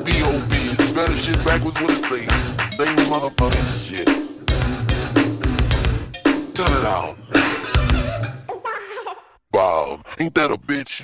B.O.B. 0.03 0.55
is 0.57 0.91
better 0.91 1.17
shit 1.17 1.45
backwards 1.45 1.79
with 1.79 1.91
a 1.91 1.95
C. 2.09 2.25
Same 2.75 2.97
motherfucking 3.07 3.87
shit. 3.87 4.30
Turn 6.61 6.77
it 6.77 6.85
out. 6.85 7.17
Bob, 9.51 10.05
ain't 10.19 10.35
that 10.35 10.51
a 10.51 10.57
bitch? 10.57 11.03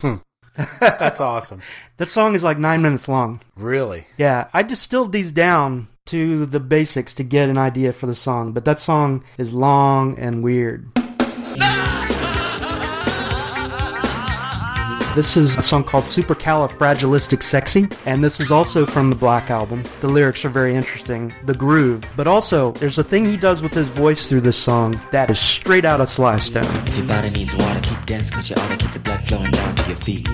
Hmm. 0.00 0.16
That's 0.80 1.20
awesome. 1.20 1.60
That 1.98 2.08
song 2.08 2.34
is 2.34 2.42
like 2.42 2.58
nine 2.58 2.82
minutes 2.82 3.08
long. 3.08 3.40
Really? 3.54 4.08
Yeah, 4.16 4.48
I 4.52 4.64
distilled 4.64 5.12
these 5.12 5.30
down 5.30 5.86
to 6.06 6.46
the 6.46 6.58
basics 6.58 7.14
to 7.14 7.22
get 7.22 7.48
an 7.48 7.58
idea 7.58 7.92
for 7.92 8.06
the 8.06 8.14
song, 8.16 8.50
but 8.50 8.64
that 8.64 8.80
song 8.80 9.22
is 9.36 9.54
long 9.54 10.18
and 10.18 10.42
weird. 10.42 10.90
This 15.14 15.36
is 15.36 15.56
a 15.56 15.62
song 15.62 15.82
called 15.82 16.04
Supercalifragilistic 16.04 17.42
Sexy, 17.42 17.88
and 18.06 18.22
this 18.22 18.38
is 18.38 18.52
also 18.52 18.86
from 18.86 19.10
the 19.10 19.16
Black 19.16 19.50
Album. 19.50 19.82
The 20.00 20.06
lyrics 20.06 20.44
are 20.44 20.48
very 20.48 20.76
interesting, 20.76 21.34
the 21.44 21.54
groove, 21.54 22.04
but 22.16 22.28
also 22.28 22.70
there's 22.72 22.98
a 22.98 23.02
thing 23.02 23.24
he 23.24 23.36
does 23.36 23.60
with 23.60 23.72
his 23.74 23.88
voice 23.88 24.28
through 24.28 24.42
this 24.42 24.56
song 24.56 25.00
that 25.10 25.28
is 25.28 25.40
straight 25.40 25.84
out 25.84 26.00
of 26.00 26.08
Sly 26.08 26.38
Stone. 26.38 26.64
If 26.86 26.96
your 26.96 27.06
body 27.06 27.30
needs 27.30 27.52
water, 27.54 27.80
keep 27.80 28.06
dancing 28.06 28.34
cause 28.34 28.48
you 28.48 28.56
ought 28.56 28.68
to 28.68 28.76
keep 28.76 28.92
the 28.92 29.00
blood 29.00 29.26
flowing 29.26 29.50
down 29.50 29.74
to 29.74 29.88
your 29.88 29.96
feet. 29.96 30.24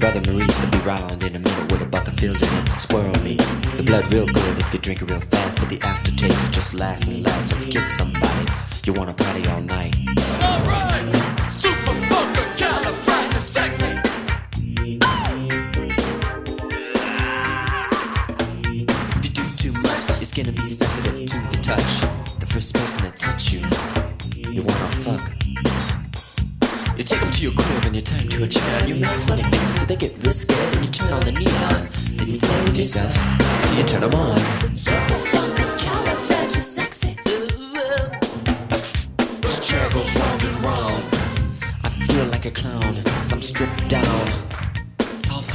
Brother 0.00 0.20
Maurice 0.30 0.62
will 0.62 0.70
be 0.70 0.78
round 0.78 1.22
in 1.22 1.36
a 1.36 1.38
minute 1.38 1.72
with 1.72 1.80
a 1.80 1.86
bucket 1.86 2.20
filled 2.20 2.42
in 2.42 2.54
it. 2.54 2.78
Squirrel 2.78 3.18
meat. 3.22 3.40
The 3.78 3.82
blood 3.82 4.12
real 4.12 4.26
good 4.26 4.58
if 4.58 4.72
you 4.74 4.80
drink 4.80 5.00
it 5.00 5.10
real 5.10 5.20
fast, 5.20 5.58
but 5.58 5.70
the 5.70 5.80
aftertaste 5.80 6.52
just 6.52 6.74
lasts 6.74 7.06
and 7.06 7.24
lasts. 7.24 7.50
So 7.50 7.56
if 7.56 7.64
you 7.64 7.72
kiss 7.72 7.96
somebody, 7.96 8.46
you 8.84 8.92
wanna 8.92 9.14
party 9.14 9.48
all 9.48 9.62
night. 9.62 9.96
Alright! 10.42 11.19
Will 20.36 20.52
be 20.52 20.64
sensitive 20.66 21.26
to 21.26 21.38
the 21.50 21.58
touch. 21.62 22.00
The 22.38 22.46
first 22.46 22.74
person 22.74 23.02
that 23.02 23.16
touch 23.16 23.52
you, 23.52 23.60
you 24.52 24.62
wanna 24.62 24.90
fuck. 25.02 25.32
You 26.96 27.04
take 27.04 27.20
them 27.20 27.32
to 27.32 27.42
your 27.42 27.52
crib 27.52 27.84
and 27.86 27.96
you 27.96 28.02
turn 28.02 28.28
to 28.28 28.44
a 28.44 28.48
chair 28.48 28.86
you 28.86 28.94
make 28.94 29.10
funny 29.26 29.42
faces 29.42 29.74
till 29.74 29.86
they 29.86 29.96
get 29.96 30.14
real 30.24 30.32
scared. 30.32 30.72
Then 30.74 30.84
you 30.84 30.90
turn 30.90 31.12
on 31.12 31.20
the 31.20 31.32
neon, 31.32 31.88
then 32.16 32.28
you 32.28 32.38
play 32.38 32.62
with 32.62 32.76
yourself 32.76 33.12
till 33.64 33.78
you 33.78 33.84
turn 33.84 34.02
them 34.02 34.14
on. 34.14 34.38
Goes 39.92 40.14
round 40.14 40.42
and 40.44 40.64
round. 40.64 41.02
I 41.82 41.88
feel 42.06 42.26
like 42.26 42.44
a 42.44 42.50
clown, 42.52 43.02
cause 43.02 43.32
I'm 43.32 43.42
stripped 43.42 43.88
down. 43.88 44.59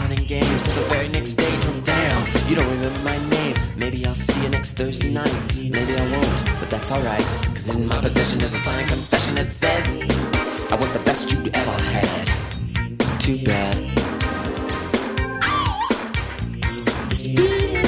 And 0.08 0.28
games 0.28 0.64
till 0.64 0.76
the 0.76 0.82
very 0.88 1.08
next 1.08 1.34
day 1.34 1.50
till 1.62 1.82
damn. 1.82 2.28
You 2.48 2.56
don't 2.56 2.70
remember 2.70 3.00
my 3.00 3.18
name. 3.30 3.56
Maybe 3.76 4.06
I'll 4.06 4.14
see 4.14 4.40
you 4.44 4.50
next 4.50 4.74
Thursday 4.74 5.10
night. 5.10 5.34
Maybe 5.56 5.96
I 5.96 6.12
won't, 6.12 6.60
but 6.60 6.70
that's 6.70 6.92
alright. 6.92 7.26
Cause 7.56 7.70
in 7.70 7.88
my 7.88 8.00
possession 8.00 8.40
is 8.42 8.54
a 8.54 8.58
signed 8.60 8.88
confession 8.88 9.34
that 9.36 9.52
says 9.52 9.98
I 10.72 10.76
was 10.76 10.94
the 10.94 11.00
best 11.00 11.32
you 11.32 11.40
ever 11.52 11.82
had. 11.82 13.20
Too 13.20 13.44
bad. 13.44 13.76
The 17.10 17.16
speed 17.16 17.40
is 17.40 17.85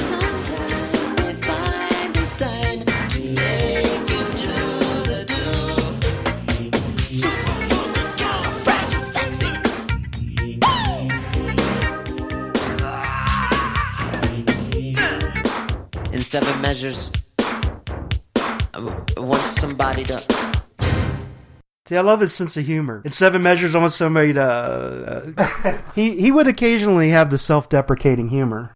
seven 16.28 16.60
measures, 16.60 17.10
I 17.38 18.74
w- 18.74 19.04
I 19.16 19.20
want 19.20 19.48
somebody 19.48 20.04
to. 20.04 20.18
See, 21.86 21.96
I 21.96 22.02
love 22.02 22.20
his 22.20 22.34
sense 22.34 22.54
of 22.58 22.66
humor. 22.66 23.00
In 23.02 23.12
Seven 23.12 23.40
Measures, 23.42 23.74
I 23.74 23.78
want 23.78 23.92
somebody 23.92 24.34
to. 24.34 24.44
Uh, 24.44 25.78
he 25.94 26.20
he 26.20 26.30
would 26.30 26.46
occasionally 26.46 27.08
have 27.08 27.30
the 27.30 27.38
self-deprecating 27.38 28.28
humor. 28.28 28.74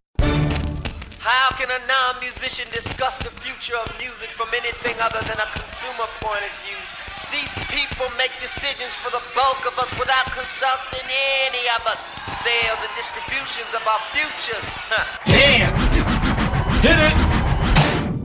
How 1.19 1.53
can 1.53 1.69
a 1.69 1.77
non-musician 1.85 2.65
discuss 2.73 3.19
the 3.19 3.29
future 3.29 3.77
of 3.85 3.93
music 4.01 4.29
from 4.33 4.49
anything 4.57 4.95
other 4.99 5.21
than 5.29 5.37
a 5.37 5.45
consumer 5.53 6.09
point 6.25 6.41
of 6.41 6.53
view? 6.65 6.81
These 7.29 7.53
people 7.69 8.09
make 8.17 8.33
decisions 8.41 8.97
for 8.97 9.11
the 9.11 9.21
bulk 9.37 9.61
of 9.69 9.77
us 9.77 9.93
without 10.01 10.31
consulting 10.33 11.05
any 11.45 11.69
of 11.77 11.85
us. 11.85 12.01
Sales 12.33 12.81
and 12.81 12.93
distributions 12.97 13.69
of 13.77 13.85
our 13.85 14.01
futures. 14.09 14.67
Huh. 14.89 15.05
Damn! 15.29 15.69
Hit 16.81 16.97
it! 16.97 17.32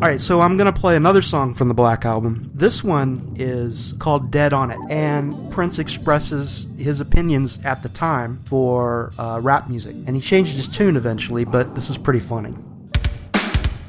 All 0.01 0.07
right, 0.07 0.21
so 0.21 0.41
I'm 0.41 0.57
gonna 0.57 0.73
play 0.73 0.95
another 0.95 1.21
song 1.21 1.55
from 1.55 1.67
the 1.67 1.75
Black 1.75 2.05
Album. 2.05 2.53
This 2.55 2.85
one 2.85 3.35
is 3.35 3.95
called 3.99 4.31
"Dead 4.31 4.53
on 4.53 4.71
It," 4.71 4.79
and 4.89 5.51
Prince 5.51 5.81
expresses 5.81 6.69
his 6.79 7.01
opinions 7.01 7.59
at 7.65 7.83
the 7.83 7.89
time 7.89 8.39
for 8.45 9.13
uh, 9.19 9.41
rap 9.43 9.69
music, 9.69 9.97
and 10.07 10.15
he 10.15 10.23
changed 10.23 10.55
his 10.55 10.69
tune 10.69 10.97
eventually. 10.97 11.45
But 11.45 11.75
this 11.75 11.91
is 11.91 11.99
pretty 11.99 12.21
funny. 12.21 12.55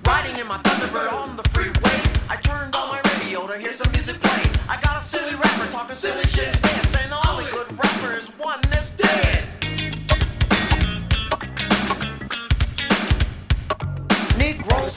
Riding 0.08 0.40
in 0.40 0.48
my 0.48 0.58
Thunderbird 0.58 1.14
on 1.14 1.36
the 1.36 1.44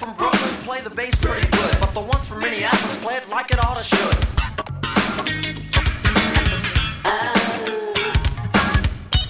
from 0.03 0.15
Brooklyn 0.15 0.55
play 0.65 0.81
the 0.81 0.91
bass 0.91 1.15
pretty 1.15 1.47
good, 1.49 1.77
but 1.79 1.95
the 1.95 2.01
ones 2.01 2.27
from 2.29 2.41
Minneapolis 2.41 2.97
play 3.05 3.17
it 3.19 3.29
like 3.29 3.53
it 3.53 3.65
oughta 3.65 3.85
should. 3.85 4.17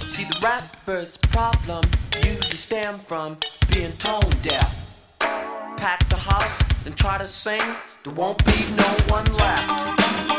See, 0.08 0.24
the 0.24 0.38
rapper's 0.42 1.18
problem 1.18 1.84
usually 2.24 2.56
stem 2.56 2.98
from 3.00 3.36
being 3.70 3.94
tone 3.98 4.32
deaf. 4.40 4.88
Pack 5.18 6.08
the 6.08 6.16
house, 6.16 6.62
then 6.84 6.94
try 6.94 7.18
to 7.18 7.28
sing, 7.28 7.60
there 8.04 8.14
won't 8.14 8.42
be 8.46 8.64
no 8.74 8.88
one 9.08 9.26
left. 9.34 10.31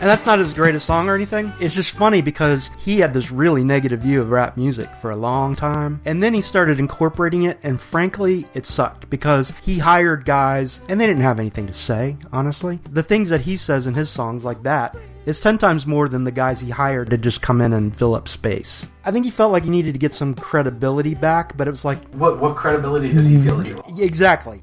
And 0.00 0.08
that's 0.08 0.24
not 0.24 0.38
his 0.38 0.54
greatest 0.54 0.86
song 0.86 1.10
or 1.10 1.14
anything. 1.14 1.52
It's 1.60 1.74
just 1.74 1.90
funny 1.90 2.22
because 2.22 2.70
he 2.78 3.00
had 3.00 3.12
this 3.12 3.30
really 3.30 3.62
negative 3.62 4.00
view 4.00 4.22
of 4.22 4.30
rap 4.30 4.56
music 4.56 4.88
for 4.96 5.10
a 5.10 5.16
long 5.16 5.54
time. 5.54 6.00
And 6.06 6.22
then 6.22 6.32
he 6.32 6.40
started 6.40 6.78
incorporating 6.78 7.42
it, 7.42 7.58
and 7.62 7.78
frankly, 7.78 8.46
it 8.54 8.64
sucked 8.64 9.10
because 9.10 9.52
he 9.62 9.78
hired 9.78 10.24
guys 10.24 10.80
and 10.88 10.98
they 10.98 11.06
didn't 11.06 11.22
have 11.22 11.38
anything 11.38 11.66
to 11.66 11.74
say, 11.74 12.16
honestly. 12.32 12.80
The 12.90 13.02
things 13.02 13.28
that 13.28 13.42
he 13.42 13.58
says 13.58 13.86
in 13.86 13.92
his 13.92 14.08
songs, 14.08 14.42
like 14.42 14.62
that, 14.62 14.96
is 15.26 15.38
10 15.38 15.58
times 15.58 15.86
more 15.86 16.08
than 16.08 16.24
the 16.24 16.32
guys 16.32 16.60
he 16.60 16.70
hired 16.70 17.10
to 17.10 17.18
just 17.18 17.42
come 17.42 17.60
in 17.60 17.74
and 17.74 17.94
fill 17.94 18.14
up 18.14 18.26
space. 18.26 18.86
I 19.04 19.10
think 19.10 19.26
he 19.26 19.30
felt 19.30 19.52
like 19.52 19.64
he 19.64 19.70
needed 19.70 19.92
to 19.92 19.98
get 19.98 20.14
some 20.14 20.34
credibility 20.34 21.14
back, 21.14 21.58
but 21.58 21.68
it 21.68 21.72
was 21.72 21.84
like. 21.84 22.02
What 22.14 22.40
what 22.40 22.56
credibility 22.56 23.12
did 23.12 23.26
he 23.26 23.38
feel 23.38 23.60
he? 23.60 24.02
Exactly. 24.02 24.60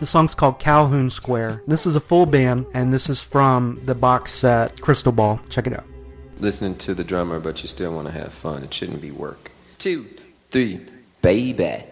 The 0.00 0.06
song's 0.06 0.34
called 0.34 0.58
Calhoun 0.58 1.10
Square. 1.10 1.62
This 1.66 1.84
is 1.84 1.94
a 1.94 2.00
full 2.00 2.24
band, 2.24 2.64
and 2.72 2.90
this 2.90 3.10
is 3.10 3.22
from 3.22 3.78
the 3.84 3.94
box 3.94 4.32
set 4.32 4.80
Crystal 4.80 5.12
Ball. 5.12 5.38
Check 5.50 5.66
it 5.66 5.74
out. 5.74 5.84
Listening 6.38 6.74
to 6.78 6.94
the 6.94 7.04
drummer, 7.04 7.38
but 7.38 7.60
you 7.60 7.68
still 7.68 7.94
want 7.94 8.06
to 8.06 8.12
have 8.14 8.32
fun. 8.32 8.64
It 8.64 8.72
shouldn't 8.72 9.02
be 9.02 9.10
work. 9.10 9.50
Two, 9.76 10.06
three, 10.50 10.80
baby. 11.20 11.84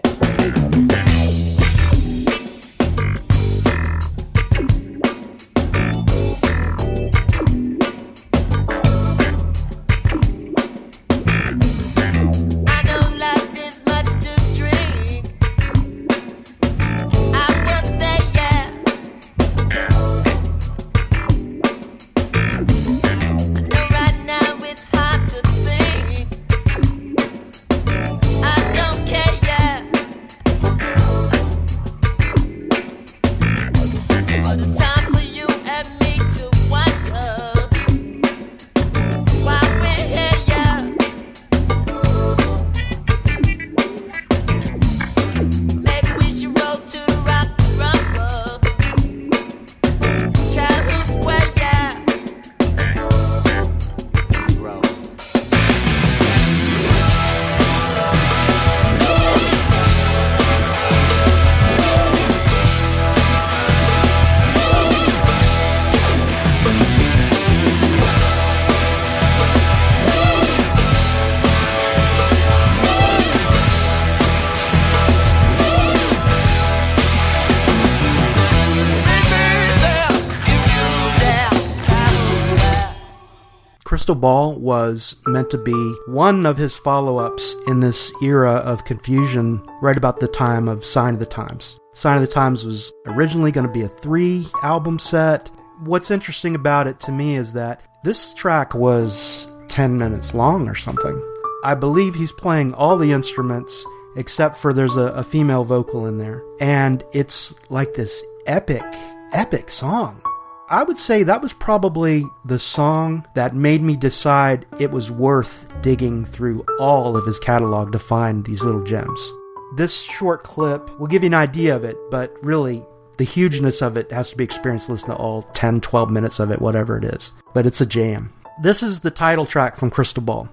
Crystal 84.09 84.23
Ball 84.23 84.59
was 84.59 85.17
meant 85.27 85.51
to 85.51 85.59
be 85.59 85.95
one 86.07 86.47
of 86.47 86.57
his 86.57 86.75
follow 86.75 87.19
ups 87.19 87.55
in 87.67 87.81
this 87.81 88.11
era 88.23 88.53
of 88.53 88.87
confusion 88.87 89.63
right 89.83 89.99
about 89.99 90.19
the 90.19 90.29
time 90.29 90.67
of 90.67 90.83
Sign 90.83 91.13
of 91.13 91.21
the 91.21 91.27
Times. 91.27 91.79
Sign 91.93 92.17
of 92.17 92.23
the 92.23 92.33
Times 92.33 92.65
was 92.65 92.91
originally 93.05 93.53
going 93.53 93.67
to 93.67 93.73
be 93.73 93.83
a 93.83 93.89
three 93.89 94.49
album 94.63 94.99
set. 94.99 95.51
What's 95.81 96.11
interesting 96.11 96.55
about 96.55 96.87
it 96.87 96.99
to 97.01 97.13
me 97.13 97.37
is 97.37 97.53
that 97.53 97.83
this 98.03 98.33
track 98.33 98.73
was 98.73 99.47
10 99.69 99.99
minutes 99.99 100.33
long 100.33 100.71
or 100.71 100.75
something. 100.75 101.23
I 101.63 101.75
believe 101.75 102.15
he's 102.15 102.33
playing 102.33 102.73
all 102.73 102.97
the 102.97 103.13
instruments 103.13 103.85
except 104.17 104.57
for 104.57 104.73
there's 104.73 104.97
a, 104.97 105.09
a 105.09 105.23
female 105.23 105.65
vocal 105.65 106.07
in 106.07 106.17
there. 106.17 106.43
And 106.63 107.05
it's 107.13 107.55
like 107.69 107.93
this 107.93 108.25
epic, 108.47 108.87
epic 109.35 109.71
song. 109.71 110.23
I 110.71 110.83
would 110.83 110.99
say 110.99 111.23
that 111.23 111.41
was 111.41 111.55
probably 111.55 112.27
the 112.45 112.59
song 112.59 113.27
that 113.35 113.55
made 113.55 113.81
me 113.81 113.97
decide 113.97 114.67
it 114.79 114.91
was 114.91 115.11
worth 115.11 115.67
digging 115.81 116.27
through 116.27 116.67
all 116.79 117.17
of 117.17 117.25
his 117.25 117.39
catalog 117.39 117.93
to 117.93 117.99
find 117.99 118.45
these 118.45 118.63
little 118.63 118.85
gems. 118.85 119.33
This 119.77 119.99
short 119.99 120.45
clip 120.45 121.01
will 121.01 121.07
give 121.07 121.23
you 121.23 121.29
an 121.29 121.35
idea 121.35 121.75
of 121.75 121.85
it, 121.85 121.97
but 122.11 122.37
really, 122.43 122.85
the 123.17 123.25
hugeness 123.25 123.81
of 123.81 123.97
it 123.97 124.13
has 124.13 124.29
to 124.29 124.37
be 124.37 124.45
experienced 124.45 124.91
listening 124.91 125.17
to 125.17 125.23
all 125.23 125.43
10, 125.55 125.81
12 125.81 126.11
minutes 126.11 126.39
of 126.39 126.51
it, 126.51 126.61
whatever 126.61 126.99
it 126.99 127.05
is. 127.05 127.33
But 127.55 127.65
it's 127.65 127.81
a 127.81 127.87
jam. 127.87 128.31
This 128.61 128.83
is 128.83 129.01
the 129.01 129.11
title 129.11 129.47
track 129.47 129.77
from 129.77 129.89
Crystal 129.89 130.23
Ball. 130.23 130.51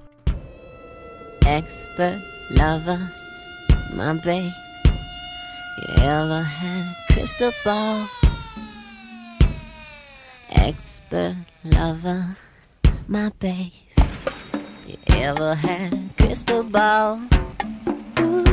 Expert 1.45 2.21
lover, 2.51 3.11
my 3.93 4.13
babe. 4.13 4.51
You 4.85 5.95
ever 5.97 6.41
had 6.41 6.85
a 6.85 7.13
crystal 7.13 7.51
ball? 7.65 8.07
Expert 10.55 11.35
lover, 11.63 12.35
my 13.07 13.31
babe. 13.39 13.71
You 14.87 14.97
ever 15.09 15.53
had 15.55 15.93
a 15.93 16.09
crystal 16.17 16.63
ball? 16.63 17.19
Ooh. 18.19 18.43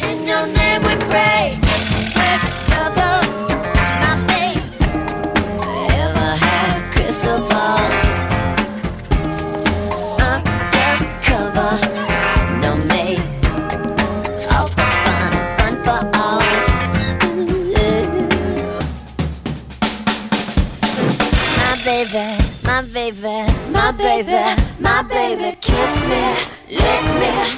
In 0.00 0.26
your 0.26 0.46
name 0.46 0.82
we 0.82 0.96
pray. 1.06 1.67
Baby, 24.22 24.62
my 24.80 25.02
baby, 25.02 25.56
kiss 25.60 26.02
me, 26.02 26.76
lick 26.76 27.04
me, 27.20 27.57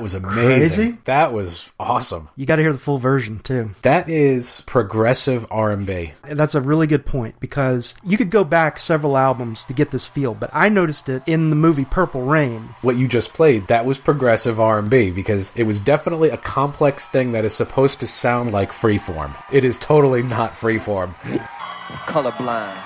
That 0.00 0.04
was 0.04 0.14
amazing. 0.14 0.76
Crazy? 0.76 0.98
That 1.04 1.34
was 1.34 1.72
awesome. 1.78 2.30
You 2.34 2.46
got 2.46 2.56
to 2.56 2.62
hear 2.62 2.72
the 2.72 2.78
full 2.78 2.96
version 2.96 3.38
too. 3.38 3.72
That 3.82 4.08
is 4.08 4.62
progressive 4.62 5.46
R&B. 5.50 6.12
And 6.24 6.40
that's 6.40 6.54
a 6.54 6.62
really 6.62 6.86
good 6.86 7.04
point 7.04 7.38
because 7.38 7.94
you 8.02 8.16
could 8.16 8.30
go 8.30 8.42
back 8.42 8.78
several 8.78 9.18
albums 9.18 9.62
to 9.64 9.74
get 9.74 9.90
this 9.90 10.06
feel, 10.06 10.32
but 10.32 10.48
I 10.54 10.70
noticed 10.70 11.10
it 11.10 11.22
in 11.26 11.50
the 11.50 11.56
movie 11.56 11.84
Purple 11.84 12.22
Rain. 12.22 12.70
What 12.80 12.96
you 12.96 13.06
just 13.08 13.34
played, 13.34 13.66
that 13.66 13.84
was 13.84 13.98
progressive 13.98 14.58
R&B 14.58 15.10
because 15.10 15.52
it 15.54 15.64
was 15.64 15.80
definitely 15.80 16.30
a 16.30 16.38
complex 16.38 17.06
thing 17.06 17.32
that 17.32 17.44
is 17.44 17.54
supposed 17.54 18.00
to 18.00 18.06
sound 18.06 18.52
like 18.52 18.72
freeform. 18.72 19.36
It 19.52 19.66
is 19.66 19.78
totally 19.78 20.22
not 20.22 20.52
freeform. 20.52 21.12
Colorblind. 22.06 22.78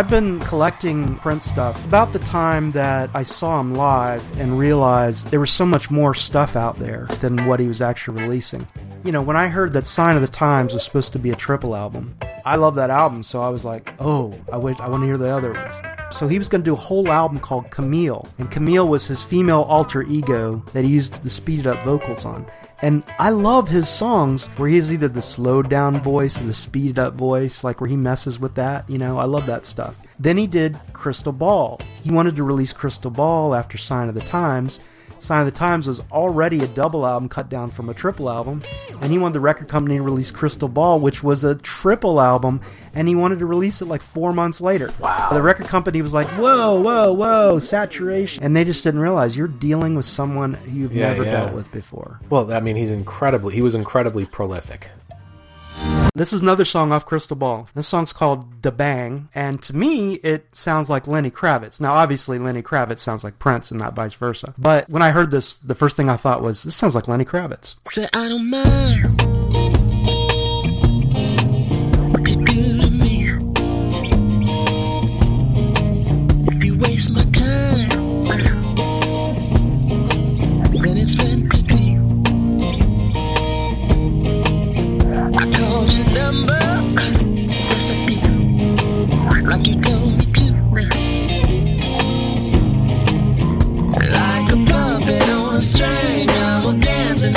I've 0.00 0.08
been 0.08 0.40
collecting 0.40 1.16
print 1.16 1.42
stuff 1.42 1.84
about 1.84 2.14
the 2.14 2.20
time 2.20 2.70
that 2.70 3.10
I 3.12 3.22
saw 3.22 3.60
him 3.60 3.74
live 3.74 4.40
and 4.40 4.58
realized 4.58 5.30
there 5.30 5.40
was 5.40 5.50
so 5.50 5.66
much 5.66 5.90
more 5.90 6.14
stuff 6.14 6.56
out 6.56 6.78
there 6.78 7.04
than 7.20 7.44
what 7.44 7.60
he 7.60 7.68
was 7.68 7.82
actually 7.82 8.22
releasing. 8.22 8.66
You 9.04 9.12
know, 9.12 9.20
when 9.20 9.36
I 9.36 9.48
heard 9.48 9.74
that 9.74 9.86
Sign 9.86 10.16
of 10.16 10.22
the 10.22 10.28
Times 10.28 10.72
was 10.72 10.84
supposed 10.84 11.12
to 11.12 11.18
be 11.18 11.32
a 11.32 11.36
triple 11.36 11.76
album, 11.76 12.16
I 12.46 12.56
love 12.56 12.76
that 12.76 12.88
album, 12.88 13.22
so 13.22 13.42
I 13.42 13.50
was 13.50 13.62
like, 13.62 13.92
oh, 13.98 14.34
I, 14.50 14.56
wish, 14.56 14.80
I 14.80 14.88
want 14.88 15.02
to 15.02 15.06
hear 15.06 15.18
the 15.18 15.28
other 15.28 15.52
ones. 15.52 15.74
So 16.12 16.28
he 16.28 16.38
was 16.38 16.48
going 16.48 16.62
to 16.62 16.64
do 16.64 16.72
a 16.72 16.76
whole 16.76 17.12
album 17.12 17.38
called 17.38 17.70
Camille, 17.70 18.26
and 18.38 18.50
Camille 18.50 18.88
was 18.88 19.06
his 19.06 19.22
female 19.22 19.66
alter 19.68 20.02
ego 20.04 20.64
that 20.72 20.82
he 20.82 20.90
used 20.92 21.22
the 21.22 21.28
speeded 21.28 21.66
up 21.66 21.84
vocals 21.84 22.24
on. 22.24 22.46
And 22.82 23.04
I 23.18 23.30
love 23.30 23.68
his 23.68 23.88
songs 23.88 24.46
where 24.56 24.68
he's 24.68 24.90
either 24.90 25.08
the 25.08 25.20
slowed 25.20 25.68
down 25.68 26.00
voice 26.00 26.40
or 26.40 26.44
the 26.44 26.54
speeded 26.54 26.98
up 26.98 27.14
voice, 27.14 27.62
like 27.62 27.80
where 27.80 27.90
he 27.90 27.96
messes 27.96 28.40
with 28.40 28.54
that. 28.54 28.88
You 28.88 28.96
know, 28.96 29.18
I 29.18 29.24
love 29.24 29.46
that 29.46 29.66
stuff. 29.66 29.96
Then 30.18 30.38
he 30.38 30.46
did 30.46 30.78
Crystal 30.92 31.32
Ball. 31.32 31.80
He 32.02 32.10
wanted 32.10 32.36
to 32.36 32.42
release 32.42 32.72
Crystal 32.72 33.10
Ball 33.10 33.54
after 33.54 33.76
Sign 33.76 34.08
of 34.08 34.14
the 34.14 34.20
Times. 34.20 34.80
Sign 35.20 35.40
of 35.40 35.46
the 35.46 35.52
Times 35.58 35.86
was 35.86 36.00
already 36.10 36.60
a 36.64 36.66
double 36.66 37.06
album 37.06 37.28
cut 37.28 37.48
down 37.48 37.70
from 37.70 37.88
a 37.88 37.94
triple 37.94 38.30
album, 38.30 38.62
and 39.00 39.12
he 39.12 39.18
wanted 39.18 39.34
the 39.34 39.40
record 39.40 39.68
company 39.68 39.96
to 39.96 40.02
release 40.02 40.30
Crystal 40.30 40.68
Ball, 40.68 40.98
which 40.98 41.22
was 41.22 41.44
a 41.44 41.54
triple 41.56 42.20
album, 42.20 42.60
and 42.94 43.06
he 43.06 43.14
wanted 43.14 43.38
to 43.40 43.46
release 43.46 43.82
it 43.82 43.84
like 43.86 44.02
four 44.02 44.32
months 44.32 44.60
later. 44.60 44.90
Wow. 44.98 45.28
The 45.32 45.42
record 45.42 45.66
company 45.66 46.00
was 46.02 46.12
like, 46.14 46.26
whoa, 46.28 46.80
whoa, 46.80 47.12
whoa, 47.12 47.58
saturation. 47.58 48.42
And 48.42 48.56
they 48.56 48.64
just 48.64 48.82
didn't 48.82 49.00
realize 49.00 49.36
you're 49.36 49.46
dealing 49.46 49.94
with 49.94 50.06
someone 50.06 50.56
you've 50.66 50.92
Yeah, 50.94 51.10
never 51.12 51.24
yeah. 51.24 51.32
dealt 51.32 51.52
with 51.54 51.70
before. 51.70 52.20
Well, 52.30 52.52
I 52.52 52.60
mean, 52.60 52.76
he's 52.76 52.90
incredibly. 52.90 53.54
He 53.54 53.62
was 53.62 53.74
incredibly 53.74 54.24
prolific. 54.26 54.90
This 56.14 56.32
is 56.32 56.42
another 56.42 56.64
song 56.64 56.92
off 56.92 57.06
Crystal 57.06 57.36
Ball. 57.36 57.68
This 57.74 57.88
song's 57.88 58.12
called 58.12 58.60
Da 58.60 58.70
Bang, 58.70 59.28
and 59.34 59.62
to 59.62 59.74
me, 59.74 60.14
it 60.16 60.54
sounds 60.54 60.90
like 60.90 61.06
Lenny 61.06 61.30
Kravitz. 61.30 61.80
Now, 61.80 61.94
obviously, 61.94 62.38
Lenny 62.38 62.62
Kravitz 62.62 62.98
sounds 62.98 63.24
like 63.24 63.38
Prince 63.38 63.70
and 63.70 63.80
not 63.80 63.94
vice 63.94 64.14
versa. 64.14 64.54
But 64.58 64.88
when 64.90 65.02
I 65.02 65.10
heard 65.10 65.30
this, 65.30 65.56
the 65.58 65.74
first 65.74 65.96
thing 65.96 66.10
I 66.10 66.16
thought 66.16 66.42
was, 66.42 66.64
this 66.64 66.76
sounds 66.76 66.94
like 66.94 67.08
Lenny 67.08 67.24
Kravitz. 67.24 67.76
Say 67.88 68.08
I 68.12 68.28
don't 68.28 68.50
mind 68.50 69.89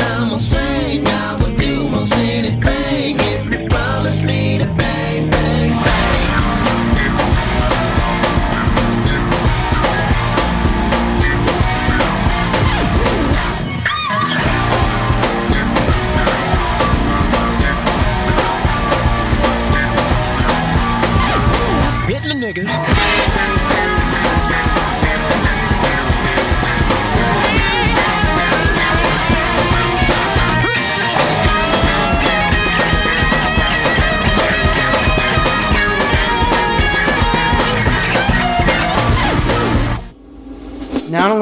dance 0.04 0.52
and 0.52 0.60
I 0.60 0.63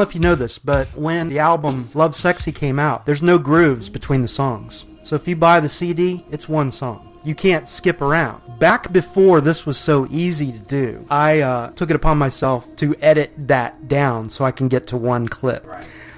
know 0.02 0.10
if 0.10 0.16
you 0.16 0.22
know 0.22 0.36
this, 0.36 0.58
but 0.58 0.88
when 0.97 1.30
the 1.30 1.38
album 1.38 1.84
Lovesexy 1.84 2.56
came 2.56 2.80
out, 2.80 3.06
there's 3.06 3.22
no 3.22 3.38
grooves 3.38 3.88
between 3.88 4.24
the 4.24 4.28
songs. 4.28 4.86
So 5.04 5.16
if 5.16 5.28
you 5.28 5.36
buy 5.36 5.60
the 5.60 5.70
CD, 5.70 6.26
it's 6.32 6.49
one 6.49 6.72
song. 6.72 7.20
You 7.24 7.36
can't 7.36 7.68
skip 7.68 8.02
around. 8.02 8.41
Back 8.58 8.91
before 8.91 9.41
this 9.41 9.64
was 9.64 9.78
so 9.78 10.08
easy 10.10 10.52
to 10.52 10.58
do, 10.58 11.06
I 11.12 11.41
uh, 11.41 11.72
took 11.74 11.91
it 11.91 11.95
upon 11.95 12.18
myself 12.18 12.76
to 12.78 12.95
edit 12.99 13.32
that 13.38 13.88
down 13.88 14.32
so 14.32 14.43
I 14.43 14.49
can 14.49 14.68
get 14.68 14.88
to 14.88 14.97
one 14.97 15.28
clip. 15.28 15.68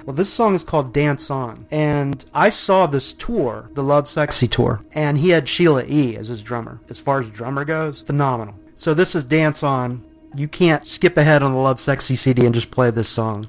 Well, 0.06 0.16
this 0.16 0.32
song 0.32 0.54
is 0.54 0.64
called 0.64 0.94
Dance 0.94 1.30
On, 1.30 1.66
and 1.70 2.24
I 2.32 2.48
saw 2.48 2.86
this 2.86 3.12
tour, 3.12 3.68
the 3.74 3.82
Lovesexy 3.82 4.50
tour, 4.50 4.80
and 4.94 5.18
he 5.18 5.30
had 5.30 5.46
Sheila 5.46 5.84
E. 5.84 6.16
as 6.16 6.28
his 6.28 6.40
drummer. 6.40 6.80
As 6.88 6.98
far 6.98 7.20
as 7.20 7.28
drummer 7.28 7.66
goes, 7.66 8.00
phenomenal. 8.00 8.54
So 8.76 8.94
this 8.94 9.14
is 9.14 9.24
Dance 9.24 9.62
On. 9.62 10.02
You 10.34 10.48
can't 10.48 10.88
skip 10.88 11.16
ahead 11.16 11.42
on 11.42 11.52
the 11.52 11.58
Lovesexy 11.58 12.16
CD 12.16 12.46
and 12.46 12.54
just 12.54 12.70
play 12.70 12.90
this 12.90 13.08
song. 13.08 13.46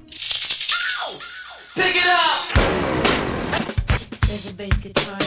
Pick 1.75 1.95
it 1.97 2.07
up! 2.07 2.55
There's 4.27 4.49
a 4.49 4.53
bass 4.53 4.79
guitar 4.81 5.19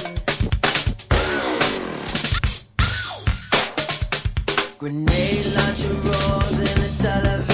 Grenade 4.78 5.46
launcher 5.55 5.92
roars 6.07 6.59
in 6.59 6.80
the 6.80 6.90
television 7.03 7.47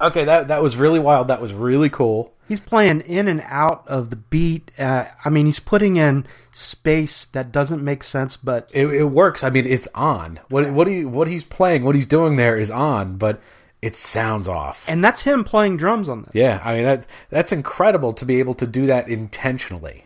Okay, 0.00 0.24
that 0.24 0.48
that 0.48 0.62
was 0.62 0.76
really 0.76 0.98
wild. 0.98 1.28
That 1.28 1.40
was 1.40 1.52
really 1.52 1.88
cool. 1.90 2.32
He's 2.46 2.60
playing 2.60 3.00
in 3.02 3.26
and 3.26 3.40
out 3.46 3.84
of 3.88 4.10
the 4.10 4.16
beat. 4.16 4.70
Uh, 4.78 5.06
I 5.24 5.30
mean, 5.30 5.46
he's 5.46 5.60
putting 5.60 5.96
in 5.96 6.26
space 6.52 7.24
that 7.26 7.50
doesn't 7.52 7.82
make 7.82 8.02
sense, 8.02 8.36
but 8.36 8.70
It, 8.74 8.86
it 8.86 9.04
works. 9.04 9.42
I 9.42 9.48
mean, 9.48 9.66
it's 9.66 9.88
on. 9.94 10.40
What 10.50 10.70
what 10.70 10.86
he 10.86 11.04
what 11.04 11.26
he's 11.28 11.44
playing, 11.44 11.84
what 11.84 11.94
he's 11.94 12.06
doing 12.06 12.36
there 12.36 12.56
is 12.56 12.70
on, 12.70 13.16
but 13.16 13.40
it 13.80 13.96
sounds 13.96 14.46
off. 14.48 14.84
and 14.88 15.02
that's 15.04 15.22
him 15.22 15.42
playing 15.44 15.76
drums 15.78 16.08
on 16.08 16.22
this. 16.22 16.34
Yeah, 16.34 16.60
I 16.64 16.74
mean 16.76 16.84
that 16.84 17.06
that's 17.30 17.52
incredible 17.52 18.12
to 18.14 18.24
be 18.26 18.38
able 18.40 18.54
to 18.54 18.66
do 18.66 18.86
that 18.86 19.08
intentionally. 19.08 20.04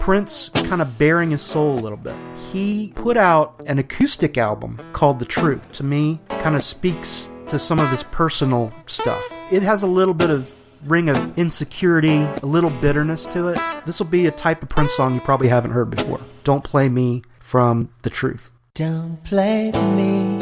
Prince 0.00 0.48
kind 0.48 0.82
of 0.82 0.98
bearing 0.98 1.30
his 1.30 1.42
soul 1.42 1.74
a 1.78 1.80
little 1.80 1.96
bit. 1.98 2.16
He 2.50 2.92
put 2.96 3.16
out 3.16 3.60
an 3.66 3.78
acoustic 3.78 4.36
album 4.36 4.80
called 4.92 5.20
The 5.20 5.24
Truth. 5.24 5.70
To 5.74 5.84
me, 5.84 6.18
kind 6.28 6.56
of 6.56 6.62
speaks 6.62 7.28
to 7.48 7.58
some 7.58 7.78
of 7.78 7.90
his 7.90 8.02
personal 8.04 8.72
stuff. 8.86 9.22
It 9.50 9.62
has 9.62 9.82
a 9.82 9.86
little 9.86 10.14
bit 10.14 10.30
of 10.30 10.52
ring 10.84 11.08
of 11.08 11.38
insecurity, 11.38 12.22
a 12.22 12.46
little 12.46 12.70
bitterness 12.70 13.24
to 13.26 13.48
it. 13.48 13.58
This 13.86 13.98
will 13.98 14.06
be 14.06 14.26
a 14.26 14.30
type 14.30 14.62
of 14.62 14.68
Prince 14.68 14.94
song 14.94 15.14
you 15.14 15.20
probably 15.20 15.48
haven't 15.48 15.72
heard 15.72 15.90
before. 15.90 16.20
Don't 16.44 16.64
Play 16.64 16.88
Me 16.88 17.22
from 17.40 17.90
The 18.02 18.10
Truth. 18.10 18.50
Don't 18.74 19.22
play 19.22 19.70
me. 19.72 20.38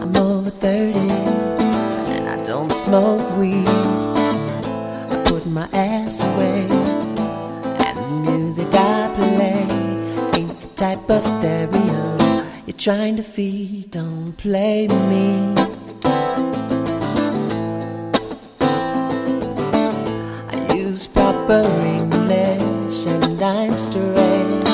I'm 0.00 0.16
over 0.16 0.50
30 0.50 0.98
and 0.98 2.28
I 2.28 2.42
don't 2.42 2.72
smoke 2.72 3.36
weed. 3.36 3.68
I 3.68 5.22
put 5.26 5.46
my 5.46 5.68
ass 5.72 6.22
away 6.22 6.66
and 7.86 7.98
the 7.98 8.30
music 8.30 8.68
I 8.72 9.12
play 9.14 10.40
ain't 10.40 10.58
the 10.60 10.68
type 10.74 11.10
of 11.10 11.26
stereo 11.26 11.77
trying 12.78 13.16
to 13.16 13.24
feed. 13.24 13.90
Don't 13.90 14.32
play 14.34 14.86
me. 14.86 15.52
I 20.54 20.74
use 20.76 21.08
proper 21.08 21.62
English 21.84 23.04
and 23.04 23.42
I'm 23.42 23.72
straight. 23.76 24.64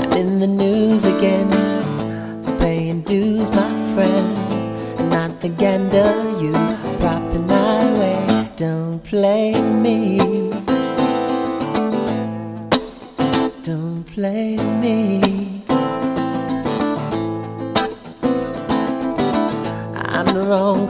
I'm 0.00 0.12
in 0.12 0.40
the 0.40 0.48
news 0.48 1.04
again 1.04 1.50
for 2.42 2.56
paying 2.58 3.02
dues, 3.02 3.48
my 3.50 3.94
friend. 3.94 4.36
And 4.98 5.10
not 5.10 5.40
the 5.40 5.50
gander 5.50 6.12
you 6.42 6.52
propping 6.98 7.46
my 7.46 7.84
way. 8.00 8.48
Don't 8.56 8.98
play 9.04 9.52
me. 9.84 10.18
Don't 13.62 14.02
play 14.04 14.56
me. 14.56 15.23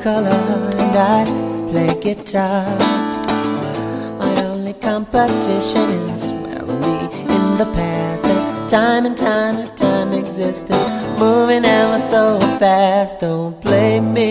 Color 0.05 0.71
and 0.83 0.97
I 0.99 1.25
play 1.71 1.99
guitar. 1.99 2.67
My 4.19 4.45
only 4.45 4.75
competition 4.75 5.89
is 6.13 6.31
well 6.31 6.67
me 6.83 6.95
in 7.37 7.45
the 7.57 7.65
past. 7.75 8.27
And 8.27 8.69
time 8.69 9.07
and 9.07 9.17
time 9.17 9.57
if 9.61 9.75
time 9.77 10.13
existed, 10.13 10.85
moving 11.19 11.65
ever 11.65 11.99
so 12.01 12.39
fast. 12.61 13.21
Don't 13.21 13.59
play 13.63 13.99
me. 13.99 14.29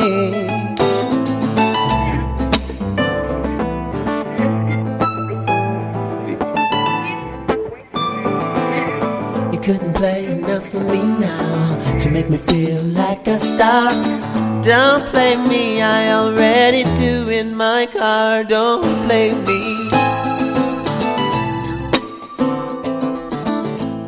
You 9.52 9.60
couldn't 9.60 9.96
play 9.96 10.28
enough 10.28 10.70
for 10.70 10.82
me 10.82 11.02
now 11.02 11.98
to 11.98 12.12
make 12.12 12.30
me 12.30 12.38
feel 12.38 12.84
like 12.84 13.26
a 13.28 13.40
star. 13.40 14.33
Don't 14.64 15.06
play 15.08 15.36
me, 15.36 15.82
I 15.82 16.14
already 16.14 16.84
do 16.96 17.28
in 17.28 17.54
my 17.54 17.86
car. 17.86 18.46
Don't 18.46 18.82
play 19.06 19.32
me. 19.34 19.90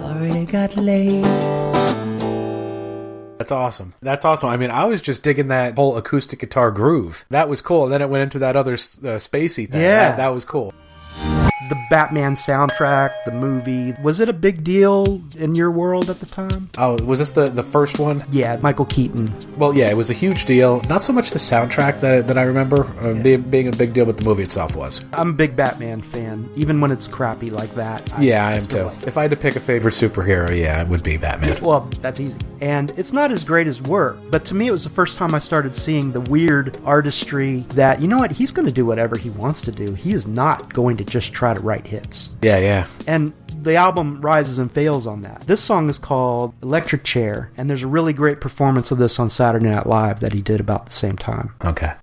Already 0.01 0.45
got 0.45 0.77
laid. 0.77 1.25
That's 3.37 3.51
awesome. 3.51 3.93
That's 4.01 4.23
awesome. 4.23 4.49
I 4.49 4.55
mean, 4.55 4.71
I 4.71 4.85
was 4.85 5.01
just 5.01 5.23
digging 5.23 5.49
that 5.49 5.75
whole 5.75 5.97
acoustic 5.97 6.39
guitar 6.39 6.71
groove. 6.71 7.25
That 7.31 7.49
was 7.49 7.61
cool. 7.61 7.83
And 7.83 7.93
then 7.93 8.01
it 8.01 8.09
went 8.09 8.23
into 8.23 8.39
that 8.39 8.55
other 8.55 8.73
uh, 8.73 9.19
spacey 9.19 9.69
thing. 9.69 9.81
Yeah. 9.81 10.11
That, 10.11 10.17
that 10.17 10.29
was 10.29 10.45
cool. 10.45 10.73
The 11.69 11.85
Batman 11.89 12.35
soundtrack, 12.35 13.11
the 13.25 13.31
movie, 13.31 13.93
was 14.03 14.19
it 14.19 14.29
a 14.29 14.33
big 14.33 14.63
deal 14.63 15.21
in 15.37 15.55
your 15.55 15.71
world 15.71 16.09
at 16.11 16.19
the 16.19 16.25
time? 16.27 16.69
Oh, 16.77 17.01
was 17.03 17.17
this 17.19 17.31
the, 17.31 17.45
the 17.47 17.63
first 17.63 17.97
one? 17.97 18.23
Yeah, 18.31 18.57
Michael 18.57 18.85
Keaton. 18.85 19.33
Well, 19.57 19.75
yeah, 19.75 19.89
it 19.89 19.97
was 19.97 20.11
a 20.11 20.13
huge 20.13 20.45
deal. 20.45 20.81
Not 20.89 21.01
so 21.01 21.11
much 21.11 21.31
the 21.31 21.39
soundtrack 21.39 22.01
that, 22.01 22.27
that 22.27 22.37
I 22.37 22.43
remember 22.43 22.85
uh, 23.01 23.13
being, 23.15 23.41
being 23.41 23.67
a 23.67 23.71
big 23.71 23.93
deal, 23.93 24.05
but 24.05 24.17
the 24.17 24.23
movie 24.23 24.43
itself 24.43 24.75
was. 24.75 25.03
I'm 25.13 25.31
a 25.31 25.33
big 25.33 25.55
Batman 25.55 26.01
fan, 26.03 26.47
even 26.55 26.81
when 26.81 26.91
it's 26.91 27.07
crappy 27.07 27.49
like 27.49 27.73
that. 27.75 28.07
yeah, 28.21 28.45
I 28.45 28.53
am 28.53 28.65
too. 28.67 28.83
like. 28.83 29.07
If 29.07 29.17
I 29.17 29.23
had 29.23 29.31
to 29.31 29.37
pick 29.37 29.55
a 29.55 29.59
favorite 29.59 29.93
superhero, 29.93 30.55
yeah, 30.55 30.83
it 30.83 30.87
would 30.87 31.01
be 31.03 31.17
Batman. 31.17 31.59
Well, 31.63 31.89
that's 32.01 32.19
easy. 32.19 32.39
And 32.61 32.91
it's 32.91 33.11
not 33.11 33.31
as 33.31 33.43
great 33.43 33.65
as 33.65 33.81
work, 33.81 34.17
but 34.29 34.45
to 34.45 34.53
me, 34.53 34.67
it 34.67 34.71
was 34.71 34.83
the 34.83 34.91
first 34.91 35.17
time 35.17 35.33
I 35.33 35.39
started 35.39 35.75
seeing 35.75 36.11
the 36.11 36.21
weird 36.21 36.77
artistry 36.85 37.61
that, 37.69 38.01
you 38.01 38.07
know 38.07 38.19
what, 38.19 38.33
he's 38.33 38.51
going 38.51 38.67
to 38.67 38.71
do 38.71 38.85
whatever 38.85 39.17
he 39.17 39.31
wants 39.31 39.61
to 39.61 39.71
do. 39.71 39.93
He 39.95 40.13
is 40.13 40.27
not 40.27 40.71
going 40.73 40.97
to 40.97 41.03
just 41.03 41.33
try 41.33 41.54
to 41.55 41.61
write 41.61 41.87
hits. 41.87 42.29
Yeah, 42.41 42.59
yeah. 42.59 42.87
And 43.07 43.33
the 43.61 43.75
album 43.75 44.21
rises 44.21 44.59
and 44.59 44.71
fails 44.71 45.07
on 45.07 45.23
that. 45.23 45.47
This 45.47 45.63
song 45.63 45.89
is 45.89 45.97
called 45.97 46.53
Electric 46.61 47.03
Chair, 47.03 47.51
and 47.57 47.69
there's 47.69 47.83
a 47.83 47.87
really 47.87 48.13
great 48.13 48.41
performance 48.41 48.91
of 48.91 48.97
this 48.97 49.19
on 49.19 49.29
Saturday 49.29 49.69
Night 49.69 49.87
Live 49.87 50.19
that 50.19 50.33
he 50.33 50.41
did 50.41 50.59
about 50.59 50.85
the 50.85 50.91
same 50.91 51.17
time. 51.17 51.53
Okay. 51.63 51.93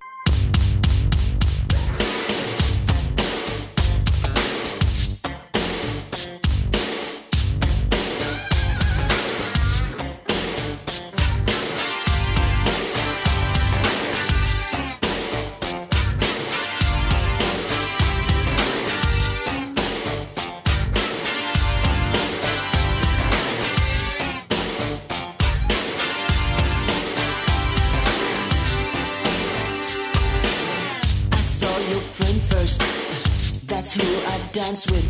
That's 33.83 33.95
who 33.95 34.31
I 34.31 34.39
dance 34.53 34.89
with. 34.89 35.05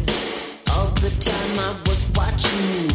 All 0.71 0.88
the 0.95 1.11
time 1.21 1.59
I 1.59 1.76
was 1.86 2.09
watching 2.15 2.59
you. 2.74 2.88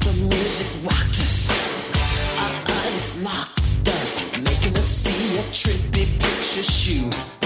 The 0.00 0.12
music 0.22 0.82
rocked 0.86 1.20
us. 1.20 1.50
Our 2.40 2.54
eyes 2.80 3.22
locked 3.22 3.88
us, 3.88 4.32
making 4.38 4.78
us 4.78 4.86
see 4.86 5.36
a 5.36 5.42
trippy 5.52 6.18
picture 6.18 6.62
shoe. 6.62 7.43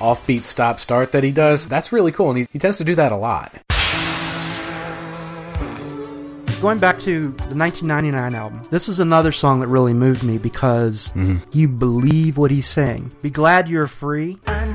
Offbeat 0.00 0.42
stop 0.42 0.80
start 0.80 1.12
that 1.12 1.22
he 1.22 1.32
does, 1.32 1.68
that's 1.68 1.92
really 1.92 2.12
cool. 2.12 2.30
And 2.30 2.38
he, 2.38 2.46
he 2.52 2.58
tends 2.58 2.78
to 2.78 2.84
do 2.84 2.94
that 2.96 3.12
a 3.12 3.16
lot. 3.16 3.54
Going 6.60 6.78
back 6.78 6.98
to 7.00 7.30
the 7.48 7.56
1999 7.56 8.34
album, 8.34 8.62
this 8.70 8.86
is 8.86 9.00
another 9.00 9.32
song 9.32 9.60
that 9.60 9.68
really 9.68 9.94
moved 9.94 10.22
me 10.22 10.36
because 10.36 11.08
mm-hmm. 11.14 11.36
you 11.56 11.68
believe 11.68 12.36
what 12.36 12.50
he's 12.50 12.68
saying. 12.68 13.10
Be 13.22 13.30
glad 13.30 13.66
you're 13.66 13.86
free. 13.86 14.36
My 14.46 14.66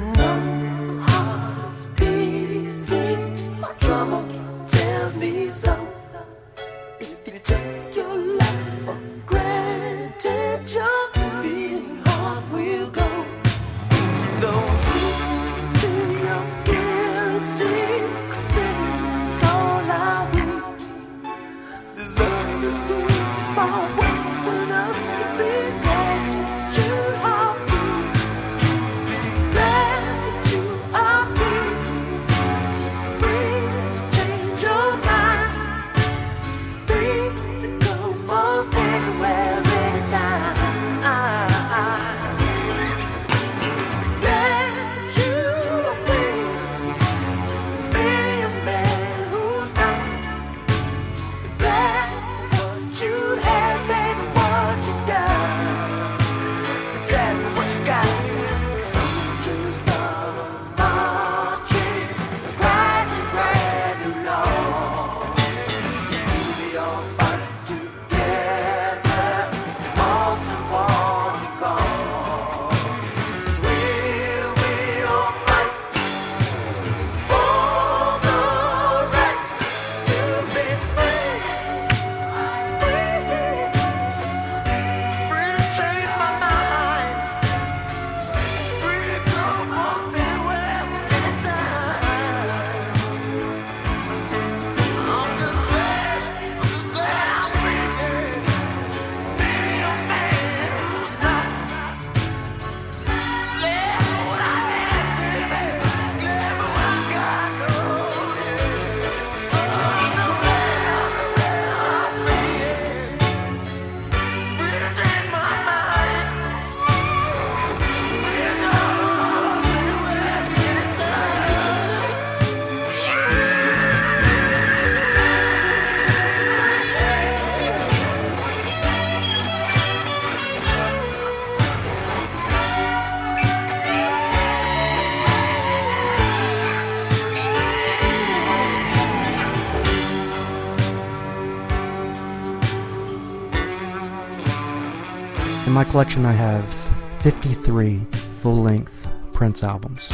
my 145.76 145.84
collection, 145.84 146.26
I 146.26 146.32
have 146.32 146.74
53 147.22 148.00
full 148.42 148.56
length 148.56 149.06
Prince 149.34 149.62
albums. 149.62 150.08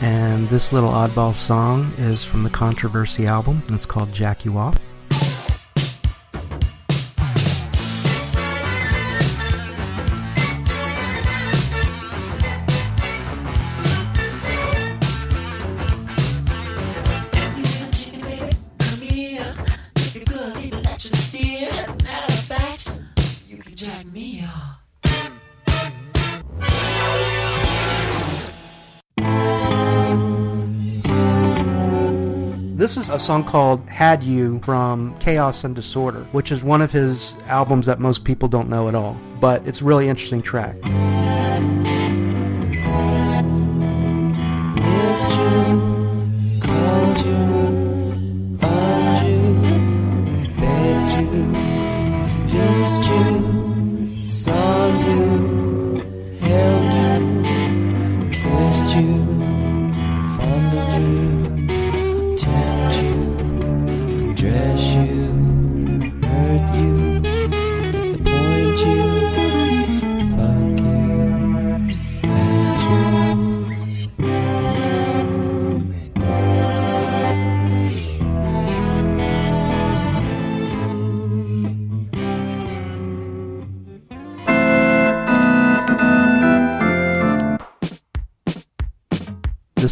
And 0.00 0.48
this 0.48 0.72
little 0.72 0.90
oddball 0.90 1.34
song 1.34 1.92
is 1.98 2.24
from 2.24 2.44
the 2.44 2.50
Controversy 2.50 3.26
album, 3.26 3.64
and 3.66 3.74
it's 3.74 3.84
called 3.84 4.12
Jack 4.12 4.44
U 4.44 4.56
Off. 4.56 4.79
This 32.90 32.96
is 32.96 33.10
a 33.10 33.20
song 33.20 33.44
called 33.44 33.88
Had 33.88 34.24
U 34.24 34.60
from 34.64 35.16
Chaos 35.20 35.62
and 35.62 35.76
Disorder, 35.76 36.26
which 36.32 36.50
is 36.50 36.64
one 36.64 36.82
of 36.82 36.90
his 36.90 37.36
albums 37.46 37.86
that 37.86 38.00
most 38.00 38.24
people 38.24 38.48
don't 38.48 38.68
know 38.68 38.88
at 38.88 38.96
all. 38.96 39.16
But 39.38 39.64
it's 39.64 39.80
a 39.80 39.84
really 39.84 40.08
interesting 40.08 40.42
track. 40.42 40.74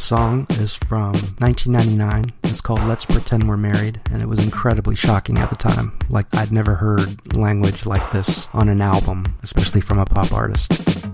song 0.08 0.46
is 0.52 0.74
from 0.74 1.12
1999. 1.36 2.32
It's 2.44 2.62
called 2.62 2.82
Let's 2.84 3.04
Pretend 3.04 3.46
We're 3.46 3.58
Married, 3.58 4.00
and 4.10 4.22
it 4.22 4.26
was 4.26 4.42
incredibly 4.42 4.96
shocking 4.96 5.36
at 5.36 5.50
the 5.50 5.56
time. 5.56 5.98
Like, 6.08 6.34
I'd 6.34 6.50
never 6.50 6.76
heard 6.76 7.36
language 7.36 7.84
like 7.84 8.10
this 8.10 8.48
on 8.54 8.70
an 8.70 8.80
album, 8.80 9.34
especially 9.42 9.82
from 9.82 9.98
a 9.98 10.06
pop 10.06 10.32
artist. 10.32 11.07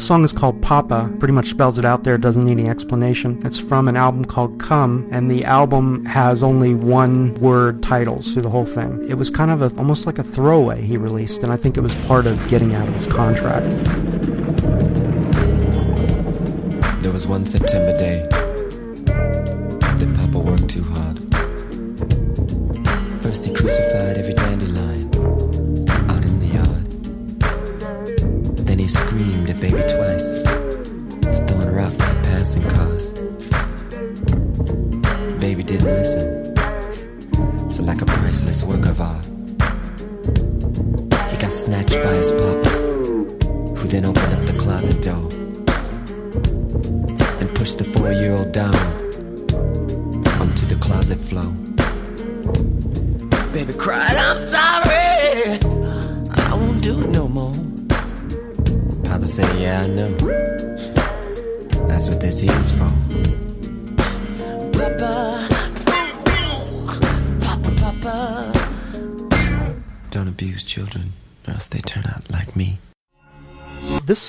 song 0.00 0.24
is 0.24 0.32
called 0.32 0.62
Papa, 0.62 1.12
pretty 1.18 1.34
much 1.34 1.50
spells 1.50 1.78
it 1.78 1.84
out 1.84 2.04
there, 2.04 2.16
doesn't 2.18 2.44
need 2.44 2.52
any 2.52 2.68
explanation. 2.68 3.40
It's 3.44 3.58
from 3.58 3.88
an 3.88 3.96
album 3.96 4.24
called 4.24 4.58
Come, 4.58 5.08
and 5.12 5.30
the 5.30 5.44
album 5.44 6.04
has 6.06 6.42
only 6.42 6.74
one 6.74 7.34
word 7.34 7.82
titles 7.82 8.32
through 8.32 8.42
the 8.42 8.50
whole 8.50 8.64
thing. 8.64 9.08
It 9.08 9.14
was 9.14 9.30
kind 9.30 9.50
of 9.50 9.62
a, 9.62 9.76
almost 9.76 10.06
like 10.06 10.18
a 10.18 10.24
throwaway 10.24 10.82
he 10.82 10.96
released, 10.96 11.42
and 11.42 11.52
I 11.52 11.56
think 11.56 11.76
it 11.76 11.80
was 11.80 11.94
part 12.06 12.26
of 12.26 12.46
getting 12.48 12.74
out 12.74 12.88
of 12.88 12.94
his 12.94 13.06
contract. 13.06 13.66
There 17.02 17.12
was 17.12 17.26
one 17.26 17.46
September 17.46 17.96
day 17.96 18.28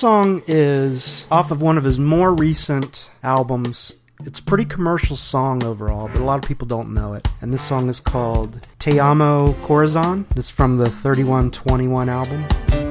song 0.02 0.42
is 0.48 1.28
off 1.30 1.52
of 1.52 1.62
one 1.62 1.78
of 1.78 1.84
his 1.84 1.96
more 1.96 2.34
recent 2.34 3.08
albums. 3.22 3.94
It's 4.24 4.40
a 4.40 4.42
pretty 4.42 4.64
commercial 4.64 5.14
song 5.14 5.62
overall, 5.62 6.08
but 6.08 6.16
a 6.16 6.24
lot 6.24 6.42
of 6.42 6.48
people 6.48 6.66
don't 6.66 6.92
know 6.92 7.12
it. 7.12 7.28
And 7.40 7.52
this 7.52 7.62
song 7.62 7.88
is 7.88 8.00
called 8.00 8.66
Te 8.80 8.98
Amo 8.98 9.52
Corazón. 9.64 10.24
It's 10.36 10.50
from 10.50 10.78
the 10.78 10.90
3121 10.90 12.08
album. 12.08 12.81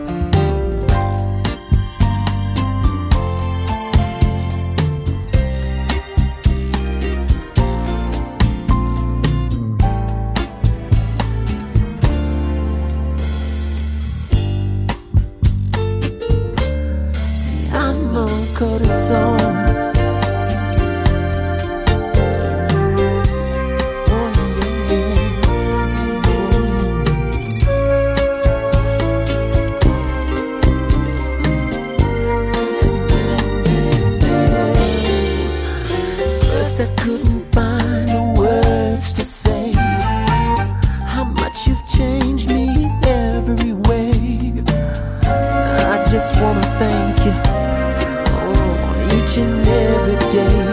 Every 50.02 50.32
day. 50.32 50.72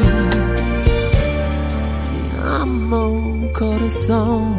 Corazón. 3.58 4.54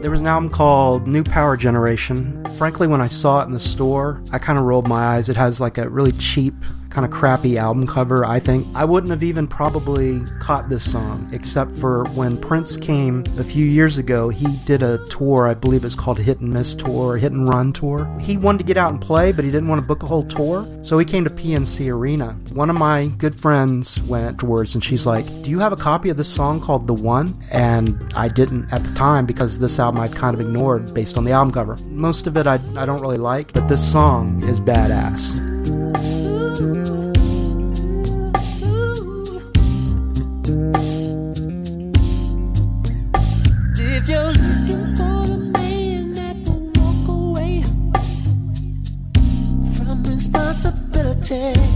There 0.00 0.10
was 0.10 0.20
an 0.20 0.26
album 0.26 0.48
called 0.48 1.06
New 1.06 1.22
Power 1.22 1.58
Generation. 1.58 2.42
Frankly, 2.56 2.86
when 2.86 3.02
I 3.02 3.06
saw 3.06 3.42
it 3.42 3.46
in 3.46 3.52
the 3.52 3.60
store, 3.60 4.22
I 4.32 4.38
kind 4.38 4.58
of 4.58 4.64
rolled 4.64 4.88
my 4.88 5.16
eyes. 5.16 5.28
It 5.28 5.36
has 5.36 5.60
like 5.60 5.76
a 5.76 5.90
really 5.90 6.12
cheap, 6.12 6.54
kind 6.92 7.06
of 7.06 7.10
crappy 7.10 7.56
album 7.56 7.86
cover, 7.86 8.24
I 8.24 8.38
think. 8.38 8.66
I 8.74 8.84
wouldn't 8.84 9.10
have 9.10 9.22
even 9.22 9.48
probably 9.48 10.20
caught 10.38 10.68
this 10.68 10.90
song, 10.90 11.28
except 11.32 11.72
for 11.78 12.04
when 12.10 12.36
Prince 12.36 12.76
came 12.76 13.24
a 13.38 13.44
few 13.44 13.64
years 13.64 13.96
ago, 13.96 14.28
he 14.28 14.46
did 14.66 14.82
a 14.82 15.04
tour, 15.08 15.48
I 15.48 15.54
believe 15.54 15.84
it's 15.84 15.94
called 15.94 16.18
Hit 16.18 16.40
and 16.40 16.52
Miss 16.52 16.74
Tour, 16.74 17.16
Hit 17.16 17.32
and 17.32 17.48
Run 17.48 17.72
Tour. 17.72 18.04
He 18.20 18.36
wanted 18.36 18.58
to 18.58 18.64
get 18.64 18.76
out 18.76 18.92
and 18.92 19.00
play, 19.00 19.32
but 19.32 19.44
he 19.44 19.50
didn't 19.50 19.68
want 19.68 19.80
to 19.80 19.86
book 19.86 20.02
a 20.02 20.06
whole 20.06 20.22
tour, 20.22 20.66
so 20.82 20.98
he 20.98 21.04
came 21.04 21.24
to 21.24 21.30
PNC 21.30 21.92
Arena. 21.92 22.36
One 22.52 22.68
of 22.68 22.76
my 22.76 23.06
good 23.18 23.34
friends 23.34 24.00
went 24.02 24.26
afterwards 24.26 24.74
and 24.74 24.84
she's 24.84 25.06
like, 25.06 25.26
Do 25.42 25.50
you 25.50 25.60
have 25.60 25.72
a 25.72 25.76
copy 25.76 26.10
of 26.10 26.16
this 26.16 26.32
song 26.32 26.60
called 26.60 26.86
The 26.86 26.94
One? 26.94 27.34
And 27.50 28.12
I 28.14 28.28
didn't 28.28 28.72
at 28.72 28.84
the 28.84 28.94
time 28.94 29.24
because 29.24 29.58
this 29.58 29.78
album 29.78 30.00
I'd 30.02 30.14
kind 30.14 30.34
of 30.34 30.40
ignored 30.40 30.92
based 30.92 31.16
on 31.16 31.24
the 31.24 31.32
album 31.32 31.52
cover. 31.52 31.76
Most 31.86 32.26
of 32.26 32.36
it 32.36 32.46
I, 32.46 32.58
I 32.76 32.84
don't 32.84 33.00
really 33.00 33.18
like, 33.18 33.52
but 33.52 33.68
this 33.68 33.92
song 33.92 34.42
is 34.44 34.60
badass. 34.60 36.21
Responsibility, 51.32 51.71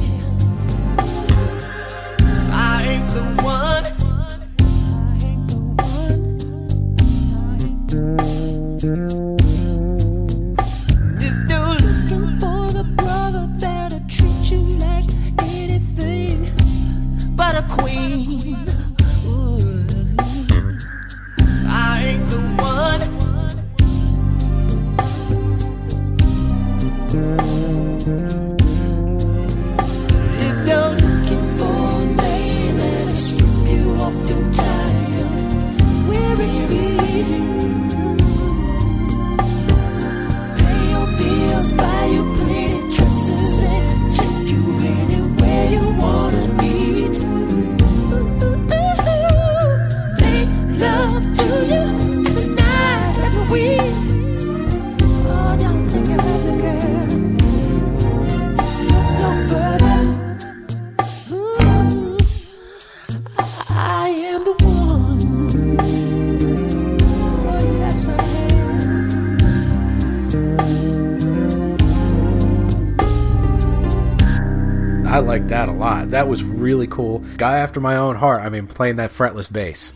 that 76.16 76.22
a 76.22 76.26
lot. 76.26 76.26
That 76.26 76.30
was 76.30 76.44
really 76.44 76.86
cool. 76.86 77.18
Guy 77.36 77.58
after 77.58 77.80
my 77.80 77.96
own 77.96 78.16
heart. 78.16 78.42
I 78.42 78.48
mean, 78.48 78.66
playing 78.66 78.96
that 78.96 79.10
fretless 79.10 79.52
bass. 79.52 79.92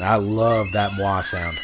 I 0.00 0.16
love 0.16 0.66
that 0.72 0.92
wah 0.98 1.20
sound. 1.20 1.58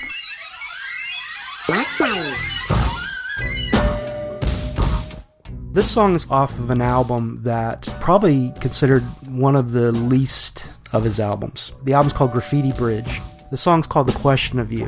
This 5.72 5.91
song 5.91 6.14
is 6.16 6.26
off 6.30 6.59
of 6.59 6.70
an 6.70 6.80
album 6.80 7.41
that 7.45 7.95
probably 8.01 8.53
considered 8.61 9.03
one 9.26 9.57
of 9.57 9.72
the 9.72 9.93
least 9.93 10.66
of 10.93 11.05
his 11.05 11.20
albums. 11.20 11.72
The 11.84 11.93
album's 11.93 12.14
called 12.14 12.32
Graffiti 12.32 12.72
Bridge. 12.72 13.20
The 13.51 13.59
song's 13.59 13.86
called 13.86 14.09
The 14.09 14.18
Question 14.18 14.59
of 14.59 14.72
U. 14.72 14.86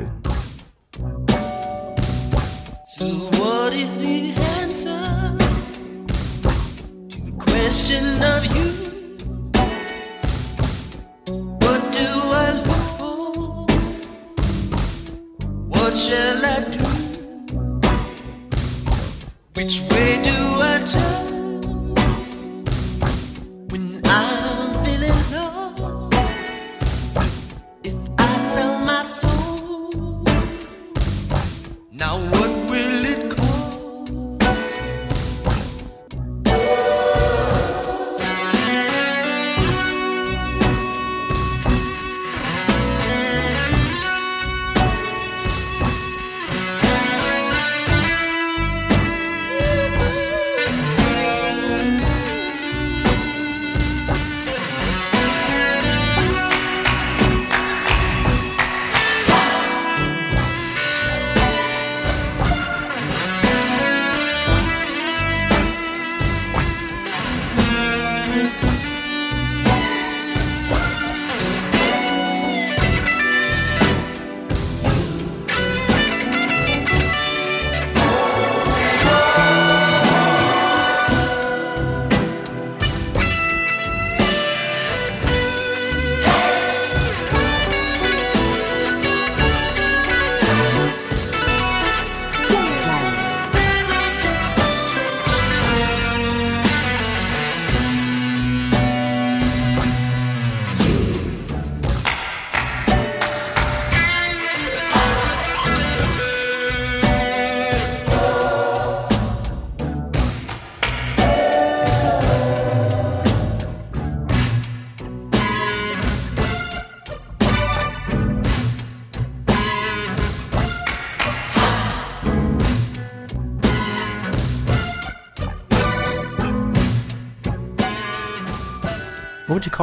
So 2.87 3.07
what 3.07 3.73
is 3.73 3.99
the 4.01 4.31
answer 4.59 5.37
to 7.09 7.21
the 7.21 7.31
question 7.39 8.21
of 8.23 8.45
you? 8.55 8.70
What 15.91 15.99
shall 15.99 16.45
I 16.45 16.63
do? 16.71 16.85
Which 19.55 19.81
way 19.91 20.21
do 20.23 20.31
I 20.61 20.81
turn 20.85 21.40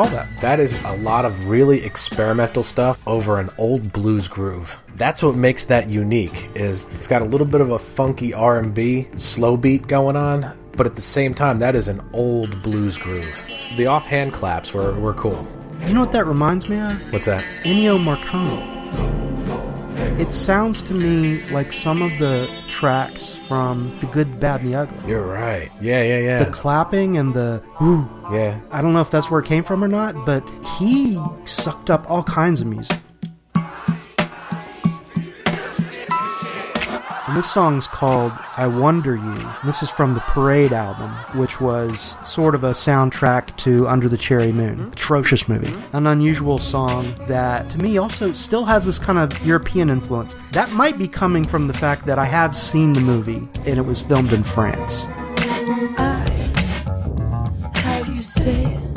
call 0.04 0.12
that? 0.12 0.28
That 0.40 0.60
is 0.60 0.72
a 0.84 0.96
lot 0.98 1.24
of 1.24 1.48
really 1.48 1.84
experimental 1.84 2.62
stuff 2.62 2.98
over 3.06 3.40
an 3.40 3.50
old 3.58 3.92
blues 3.92 4.28
groove. 4.28 4.78
That's 4.94 5.22
what 5.22 5.34
makes 5.34 5.64
that 5.66 5.88
unique. 5.88 6.48
Is 6.54 6.84
it's 6.94 7.08
got 7.08 7.22
a 7.22 7.24
little 7.24 7.46
bit 7.46 7.60
of 7.60 7.70
a 7.70 7.78
funky 7.78 8.32
R&B 8.32 9.08
slow 9.16 9.56
beat 9.56 9.88
going 9.88 10.16
on, 10.16 10.56
but 10.76 10.86
at 10.86 10.94
the 10.94 11.02
same 11.02 11.34
time 11.34 11.58
that 11.58 11.74
is 11.74 11.88
an 11.88 12.00
old 12.12 12.62
blues 12.62 12.96
groove. 12.96 13.44
The 13.76 13.86
offhand 13.86 14.32
claps 14.32 14.72
were, 14.72 14.94
were 15.00 15.14
cool. 15.14 15.46
You 15.86 15.94
know 15.94 16.00
what 16.00 16.12
that 16.12 16.26
reminds 16.26 16.68
me 16.68 16.78
of? 16.78 17.12
What's 17.12 17.26
that? 17.26 17.44
Ennio 17.64 17.98
Morricone. 17.98 19.47
It 19.98 20.32
sounds 20.32 20.82
to 20.82 20.94
me 20.94 21.40
like 21.50 21.72
some 21.72 22.02
of 22.02 22.10
the 22.18 22.48
tracks 22.68 23.38
from 23.48 23.96
The 24.00 24.06
Good, 24.06 24.38
Bad, 24.38 24.60
and 24.60 24.72
the 24.72 24.76
Ugly. 24.76 25.08
You're 25.08 25.26
right. 25.26 25.70
Yeah, 25.80 26.02
yeah, 26.02 26.18
yeah. 26.18 26.44
The 26.44 26.50
clapping 26.50 27.16
and 27.16 27.34
the 27.34 27.62
whoo. 27.80 28.08
Yeah. 28.32 28.60
I 28.70 28.80
don't 28.80 28.92
know 28.92 29.00
if 29.00 29.10
that's 29.10 29.30
where 29.30 29.40
it 29.40 29.46
came 29.46 29.64
from 29.64 29.82
or 29.82 29.88
not, 29.88 30.26
but 30.26 30.48
he 30.78 31.20
sucked 31.44 31.90
up 31.90 32.08
all 32.10 32.22
kinds 32.22 32.60
of 32.60 32.66
music. 32.68 32.98
And 37.28 37.36
this 37.36 37.52
song's 37.52 37.86
called 37.86 38.32
I 38.56 38.66
Wonder 38.66 39.14
U. 39.14 39.50
This 39.62 39.82
is 39.82 39.90
from 39.90 40.14
the 40.14 40.20
Parade 40.20 40.72
album, 40.72 41.10
which 41.38 41.60
was 41.60 42.16
sort 42.24 42.54
of 42.54 42.64
a 42.64 42.70
soundtrack 42.70 43.54
to 43.58 43.86
Under 43.86 44.08
the 44.08 44.16
Cherry 44.16 44.50
Moon. 44.50 44.78
Mm-hmm. 44.78 44.92
Atrocious 44.92 45.46
movie. 45.46 45.66
Mm-hmm. 45.66 45.96
An 45.96 46.06
unusual 46.06 46.56
song 46.56 47.14
that, 47.26 47.68
to 47.68 47.78
me, 47.78 47.98
also 47.98 48.32
still 48.32 48.64
has 48.64 48.86
this 48.86 48.98
kind 48.98 49.18
of 49.18 49.44
European 49.44 49.90
influence. 49.90 50.34
That 50.52 50.72
might 50.72 50.96
be 50.96 51.06
coming 51.06 51.46
from 51.46 51.66
the 51.66 51.74
fact 51.74 52.06
that 52.06 52.18
I 52.18 52.24
have 52.24 52.56
seen 52.56 52.94
the 52.94 53.00
movie 53.00 53.46
and 53.66 53.78
it 53.78 53.84
was 53.84 54.00
filmed 54.00 54.32
in 54.32 54.42
France. 54.42 55.04
I, 55.98 56.24
how 57.74 58.04
do 58.04 58.12
you 58.14 58.22
say 58.22 58.64
it? 58.64 58.87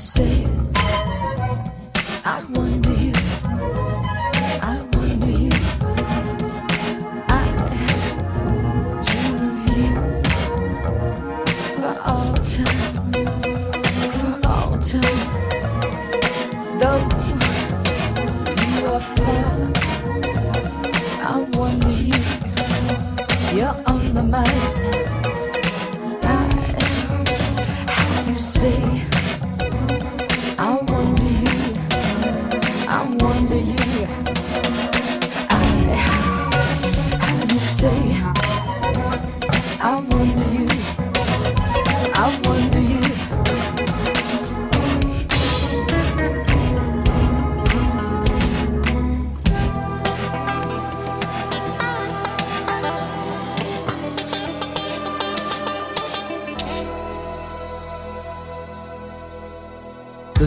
Say 0.00 0.39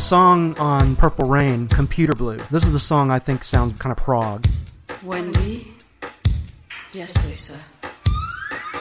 song 0.04 0.54
on 0.60 0.97
Purple 0.97 1.30
Rain, 1.30 1.70
Computer 1.70 2.12
Blue. 2.12 2.38
This 2.51 2.66
is 2.66 2.74
the 2.74 2.80
song 2.80 3.10
I 3.10 3.20
think 3.20 3.41
sounds 3.41 3.80
kind 3.80 3.97
of 3.97 4.04
prog. 4.04 4.45
Wendy? 5.01 5.74
Yes, 6.91 7.26
Lisa. 7.26 7.58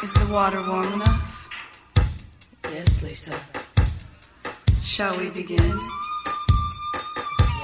Is 0.03 0.13
the 0.15 0.27
water 0.33 0.59
warm 0.69 0.95
enough? 0.95 1.49
Yes, 2.65 3.03
Lisa. 3.05 3.39
Shall 4.83 5.17
we 5.17 5.31
begin? 5.31 5.79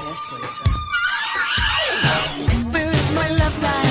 Yes, 0.05 0.33
Lisa. 0.33 0.65
Where 2.71 2.91
is 2.91 3.15
my 3.15 3.29
love 3.29 3.63
life? 3.63 3.88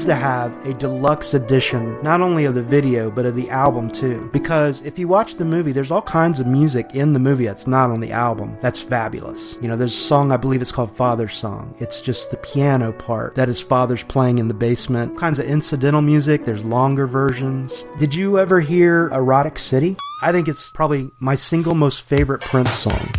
Needs 0.00 0.08
to 0.08 0.14
have 0.14 0.66
a 0.66 0.72
deluxe 0.72 1.34
edition, 1.34 2.02
not 2.02 2.22
only 2.22 2.46
of 2.46 2.54
the 2.54 2.62
video, 2.62 3.10
but 3.10 3.26
of 3.26 3.36
the 3.36 3.50
album 3.50 3.90
too. 3.90 4.30
Because 4.32 4.80
if 4.80 4.98
you 4.98 5.06
watch 5.06 5.34
the 5.34 5.44
movie, 5.44 5.72
there's 5.72 5.90
all 5.90 6.00
kinds 6.00 6.40
of 6.40 6.46
music 6.46 6.94
in 6.94 7.12
the 7.12 7.18
movie 7.18 7.44
that's 7.44 7.66
not 7.66 7.90
on 7.90 8.00
the 8.00 8.10
album. 8.10 8.56
That's 8.62 8.80
fabulous. 8.80 9.58
You 9.60 9.68
know, 9.68 9.76
there's 9.76 9.94
a 9.94 10.00
song, 10.00 10.32
I 10.32 10.38
believe 10.38 10.62
it's 10.62 10.72
called 10.72 10.96
Father's 10.96 11.36
Song. 11.36 11.74
It's 11.80 12.00
just 12.00 12.30
the 12.30 12.38
piano 12.38 12.92
part 12.92 13.34
that 13.34 13.48
his 13.48 13.60
father's 13.60 14.02
playing 14.02 14.38
in 14.38 14.48
the 14.48 14.54
basement. 14.54 15.18
Kinds 15.18 15.38
of 15.38 15.44
incidental 15.44 16.00
music. 16.00 16.46
There's 16.46 16.64
longer 16.64 17.06
versions. 17.06 17.84
Did 17.98 18.14
you 18.14 18.38
ever 18.38 18.60
hear 18.60 19.08
Erotic 19.08 19.58
City? 19.58 19.98
I 20.22 20.32
think 20.32 20.48
it's 20.48 20.70
probably 20.70 21.10
my 21.18 21.34
single 21.34 21.74
most 21.74 22.06
favorite 22.06 22.40
Prince 22.40 22.72
song. 22.72 23.10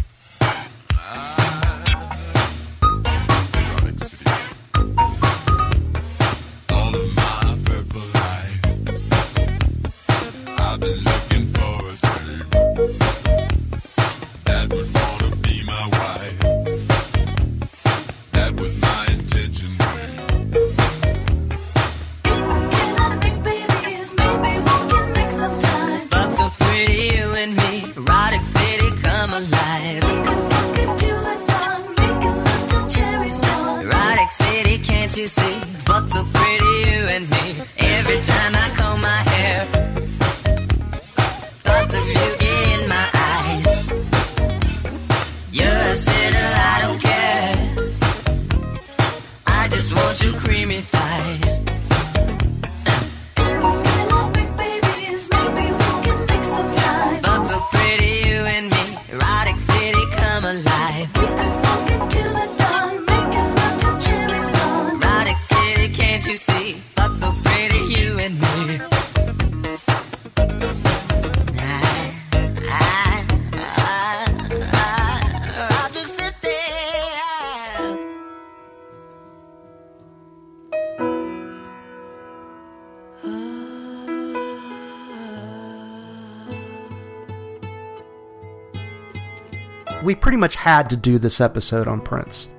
Much 90.42 90.56
had 90.56 90.89
to 90.89 90.98
do 90.98 91.18
this 91.18 91.39
episode 91.39 91.88
on 91.88 92.02
Prince. 92.02 92.50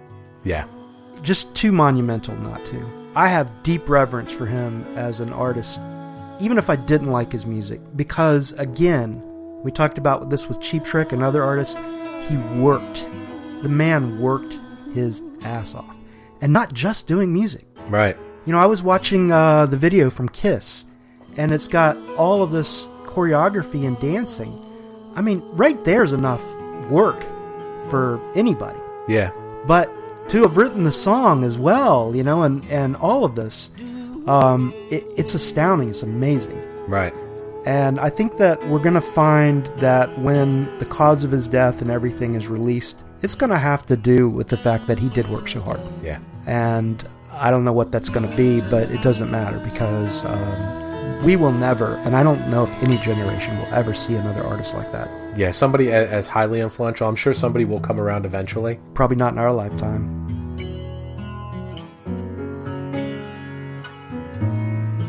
Yeah. 0.45 0.66
Just 1.20 1.55
too 1.55 1.72
monumental 1.72 2.35
not 2.37 2.64
to. 2.66 3.11
I 3.14 3.28
have 3.28 3.62
deep 3.62 3.91
reverence 3.91 4.33
for 4.33 4.47
him 4.47 4.87
as 4.97 5.20
an 5.20 5.33
artist, 5.33 5.78
even 6.41 6.57
if 6.57 6.70
I 6.70 6.76
didn't 6.76 7.11
like 7.11 7.30
his 7.30 7.45
music, 7.45 7.80
because 7.95 8.53
again, 8.53 9.22
we 9.62 9.70
talked 9.70 9.99
about 9.99 10.30
this 10.30 10.49
with 10.49 10.61
Cheap 10.61 10.85
Trick 10.85 11.12
and 11.12 11.22
other 11.22 11.43
artists. 11.43 11.76
He 12.28 12.37
worked. 12.59 13.07
The 13.62 13.68
man 13.68 14.18
worked 14.20 14.57
his 14.95 15.20
ass 15.43 15.74
off. 15.74 15.97
And 16.41 16.53
not 16.53 16.72
just 16.72 17.07
doing 17.07 17.33
music. 17.33 17.66
Right. 17.89 18.16
You 18.47 18.53
know, 18.53 18.59
I 18.59 18.66
was 18.66 18.83
watching 18.83 19.30
uh, 19.30 19.66
the 19.66 19.76
video 19.76 20.11
from 20.11 20.28
Kiss, 20.28 20.85
and 21.37 21.53
it's 21.53 21.68
got 21.68 21.97
all 22.16 22.43
of 22.43 22.51
this 22.51 22.87
choreography 23.05 23.87
and 23.87 23.99
dancing. 24.01 24.61
I 25.14 25.20
mean, 25.20 25.43
right 25.53 25.83
there's 25.85 26.12
enough 26.12 26.43
work 26.89 27.22
for 27.91 28.20
anybody. 28.35 28.78
Yeah. 29.09 29.33
But 29.66 29.91
to 30.28 30.43
have 30.43 30.57
written 30.57 30.85
the 30.85 30.93
song 30.93 31.45
as 31.45 31.59
well, 31.59 32.14
you 32.14 32.22
know, 32.22 32.43
and, 32.43 32.64
and 32.66 32.97
all 32.97 33.24
of 33.24 33.35
this, 33.35 33.70
um, 34.26 34.72
it, 34.91 35.05
it's 35.16 35.35
astounding. 35.35 35.89
It's 35.89 36.03
amazing. 36.03 36.61
Right. 36.89 37.14
And 37.64 38.01
I 38.01 38.11
think 38.11 38.39
that 38.39 38.66
we're 38.68 38.80
going 38.80 38.95
to 38.95 39.01
find 39.01 39.66
that 39.78 40.18
when 40.18 40.78
the 40.78 40.87
cause 40.87 41.22
of 41.22 41.30
his 41.30 41.49
death 41.49 41.80
and 41.80 41.91
everything 41.91 42.35
is 42.35 42.49
released, 42.49 43.05
it's 43.22 43.37
going 43.37 43.51
to 43.51 43.59
have 43.59 43.87
to 43.87 43.97
do 43.97 44.28
with 44.28 44.49
the 44.49 44.57
fact 44.57 44.89
that 44.89 44.99
he 44.99 45.09
did 45.11 45.28
work 45.28 45.49
so 45.49 45.61
hard. 45.61 45.80
Yeah. 46.03 46.18
And 46.47 47.07
I 47.33 47.51
don't 47.51 47.64
know 47.64 47.72
what 47.72 47.93
that's 47.93 48.09
going 48.09 48.28
to 48.28 48.37
be, 48.37 48.61
but 48.62 48.91
it 48.91 49.01
doesn't 49.03 49.30
matter 49.30 49.59
because 49.61 50.24
um, 50.24 51.24
we 51.24 51.37
will 51.37 51.53
never, 51.53 51.97
and 51.99 52.16
I 52.16 52.22
don't 52.24 52.51
know 52.51 52.64
if 52.64 52.83
any 52.83 52.97
generation 52.99 53.57
will 53.59 53.66
ever 53.66 53.95
see 53.95 54.14
another 54.14 54.43
artist 54.43 54.74
like 54.74 54.91
that. 54.91 55.09
Yeah, 55.35 55.51
somebody 55.51 55.91
as 55.91 56.26
highly 56.26 56.61
influential. 56.61 57.09
I'm 57.09 57.16
sure 57.16 57.33
somebody 57.33 57.64
will 57.64 57.80
come 57.80 57.99
around 57.99 58.26
eventually. 58.26 58.78
Probably 58.95 59.16
not 59.16 59.33
in 59.33 59.39
our 59.39 59.53
lifetime. 59.53 60.18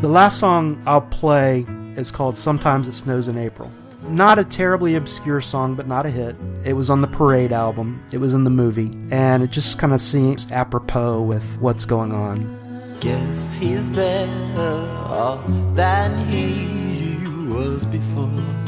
The 0.02 0.08
last 0.08 0.40
song 0.40 0.82
I'll 0.86 1.02
play 1.02 1.66
is 1.96 2.12
called 2.12 2.38
Sometimes 2.38 2.88
It 2.88 2.94
Snows 2.94 3.28
in 3.28 3.38
April. 3.38 3.72
Not 4.10 4.38
a 4.38 4.44
terribly 4.44 4.96
obscure 4.96 5.40
song, 5.40 5.76
but 5.76 5.88
not 5.88 6.06
a 6.06 6.10
hit. 6.10 6.36
It 6.66 6.74
was 6.74 6.90
on 6.90 7.02
the 7.02 7.08
Parade 7.08 7.54
album, 7.54 8.04
it 8.12 8.18
was 8.18 8.34
in 8.34 8.44
the 8.44 8.50
movie, 8.50 8.92
and 9.12 9.44
it 9.44 9.52
just 9.52 9.80
kind 9.80 9.94
of 9.94 10.02
seems 10.02 10.52
apropos 10.52 11.22
with 11.22 11.58
what's 11.60 11.86
going 11.86 12.12
on. 12.12 12.98
Guess 13.00 13.58
he's 13.58 13.90
better 13.90 14.90
off 15.06 15.46
than 15.76 16.18
he 16.28 16.68
was 17.48 17.86
before. 17.86 18.63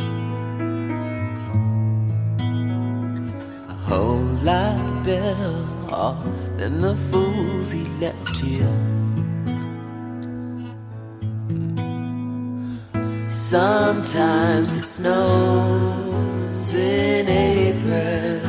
Whole 3.86 4.30
lot 4.44 5.04
better 5.06 5.56
off 5.92 6.24
than 6.58 6.82
the 6.82 6.96
fools 7.10 7.72
he 7.72 7.84
left 8.00 8.38
here. 8.38 8.76
Sometimes 13.28 14.76
it 14.76 14.84
snows 14.84 16.74
in 16.74 17.28
April. 17.28 18.40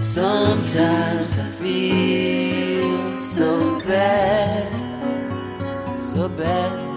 Sometimes 0.00 1.38
I 1.38 1.48
feel 1.60 3.14
so 3.14 3.80
bad, 3.80 4.72
so 5.98 6.28
bad. 6.28 6.89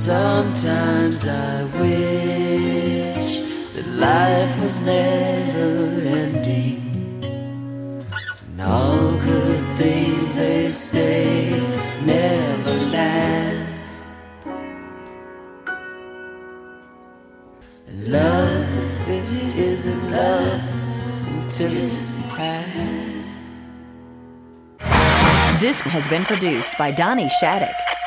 Sometimes 0.00 1.28
I 1.28 1.64
wish 1.78 3.40
that 3.74 3.86
life 3.86 4.58
was 4.62 4.80
never 4.80 6.00
ending. 6.08 7.22
And 8.46 8.62
all 8.62 9.18
good 9.18 9.76
things 9.76 10.36
they 10.36 10.70
say 10.70 11.50
never 12.02 12.70
last. 12.96 14.08
And 17.86 18.08
love, 18.08 19.08
isn't 19.58 20.10
love 20.10 20.62
until 21.42 21.72
it's 21.76 22.10
had. 22.38 23.24
This 25.60 25.82
has 25.82 26.08
been 26.08 26.24
produced 26.24 26.72
by 26.78 26.90
Donnie 26.90 27.28
Shattuck. 27.38 27.99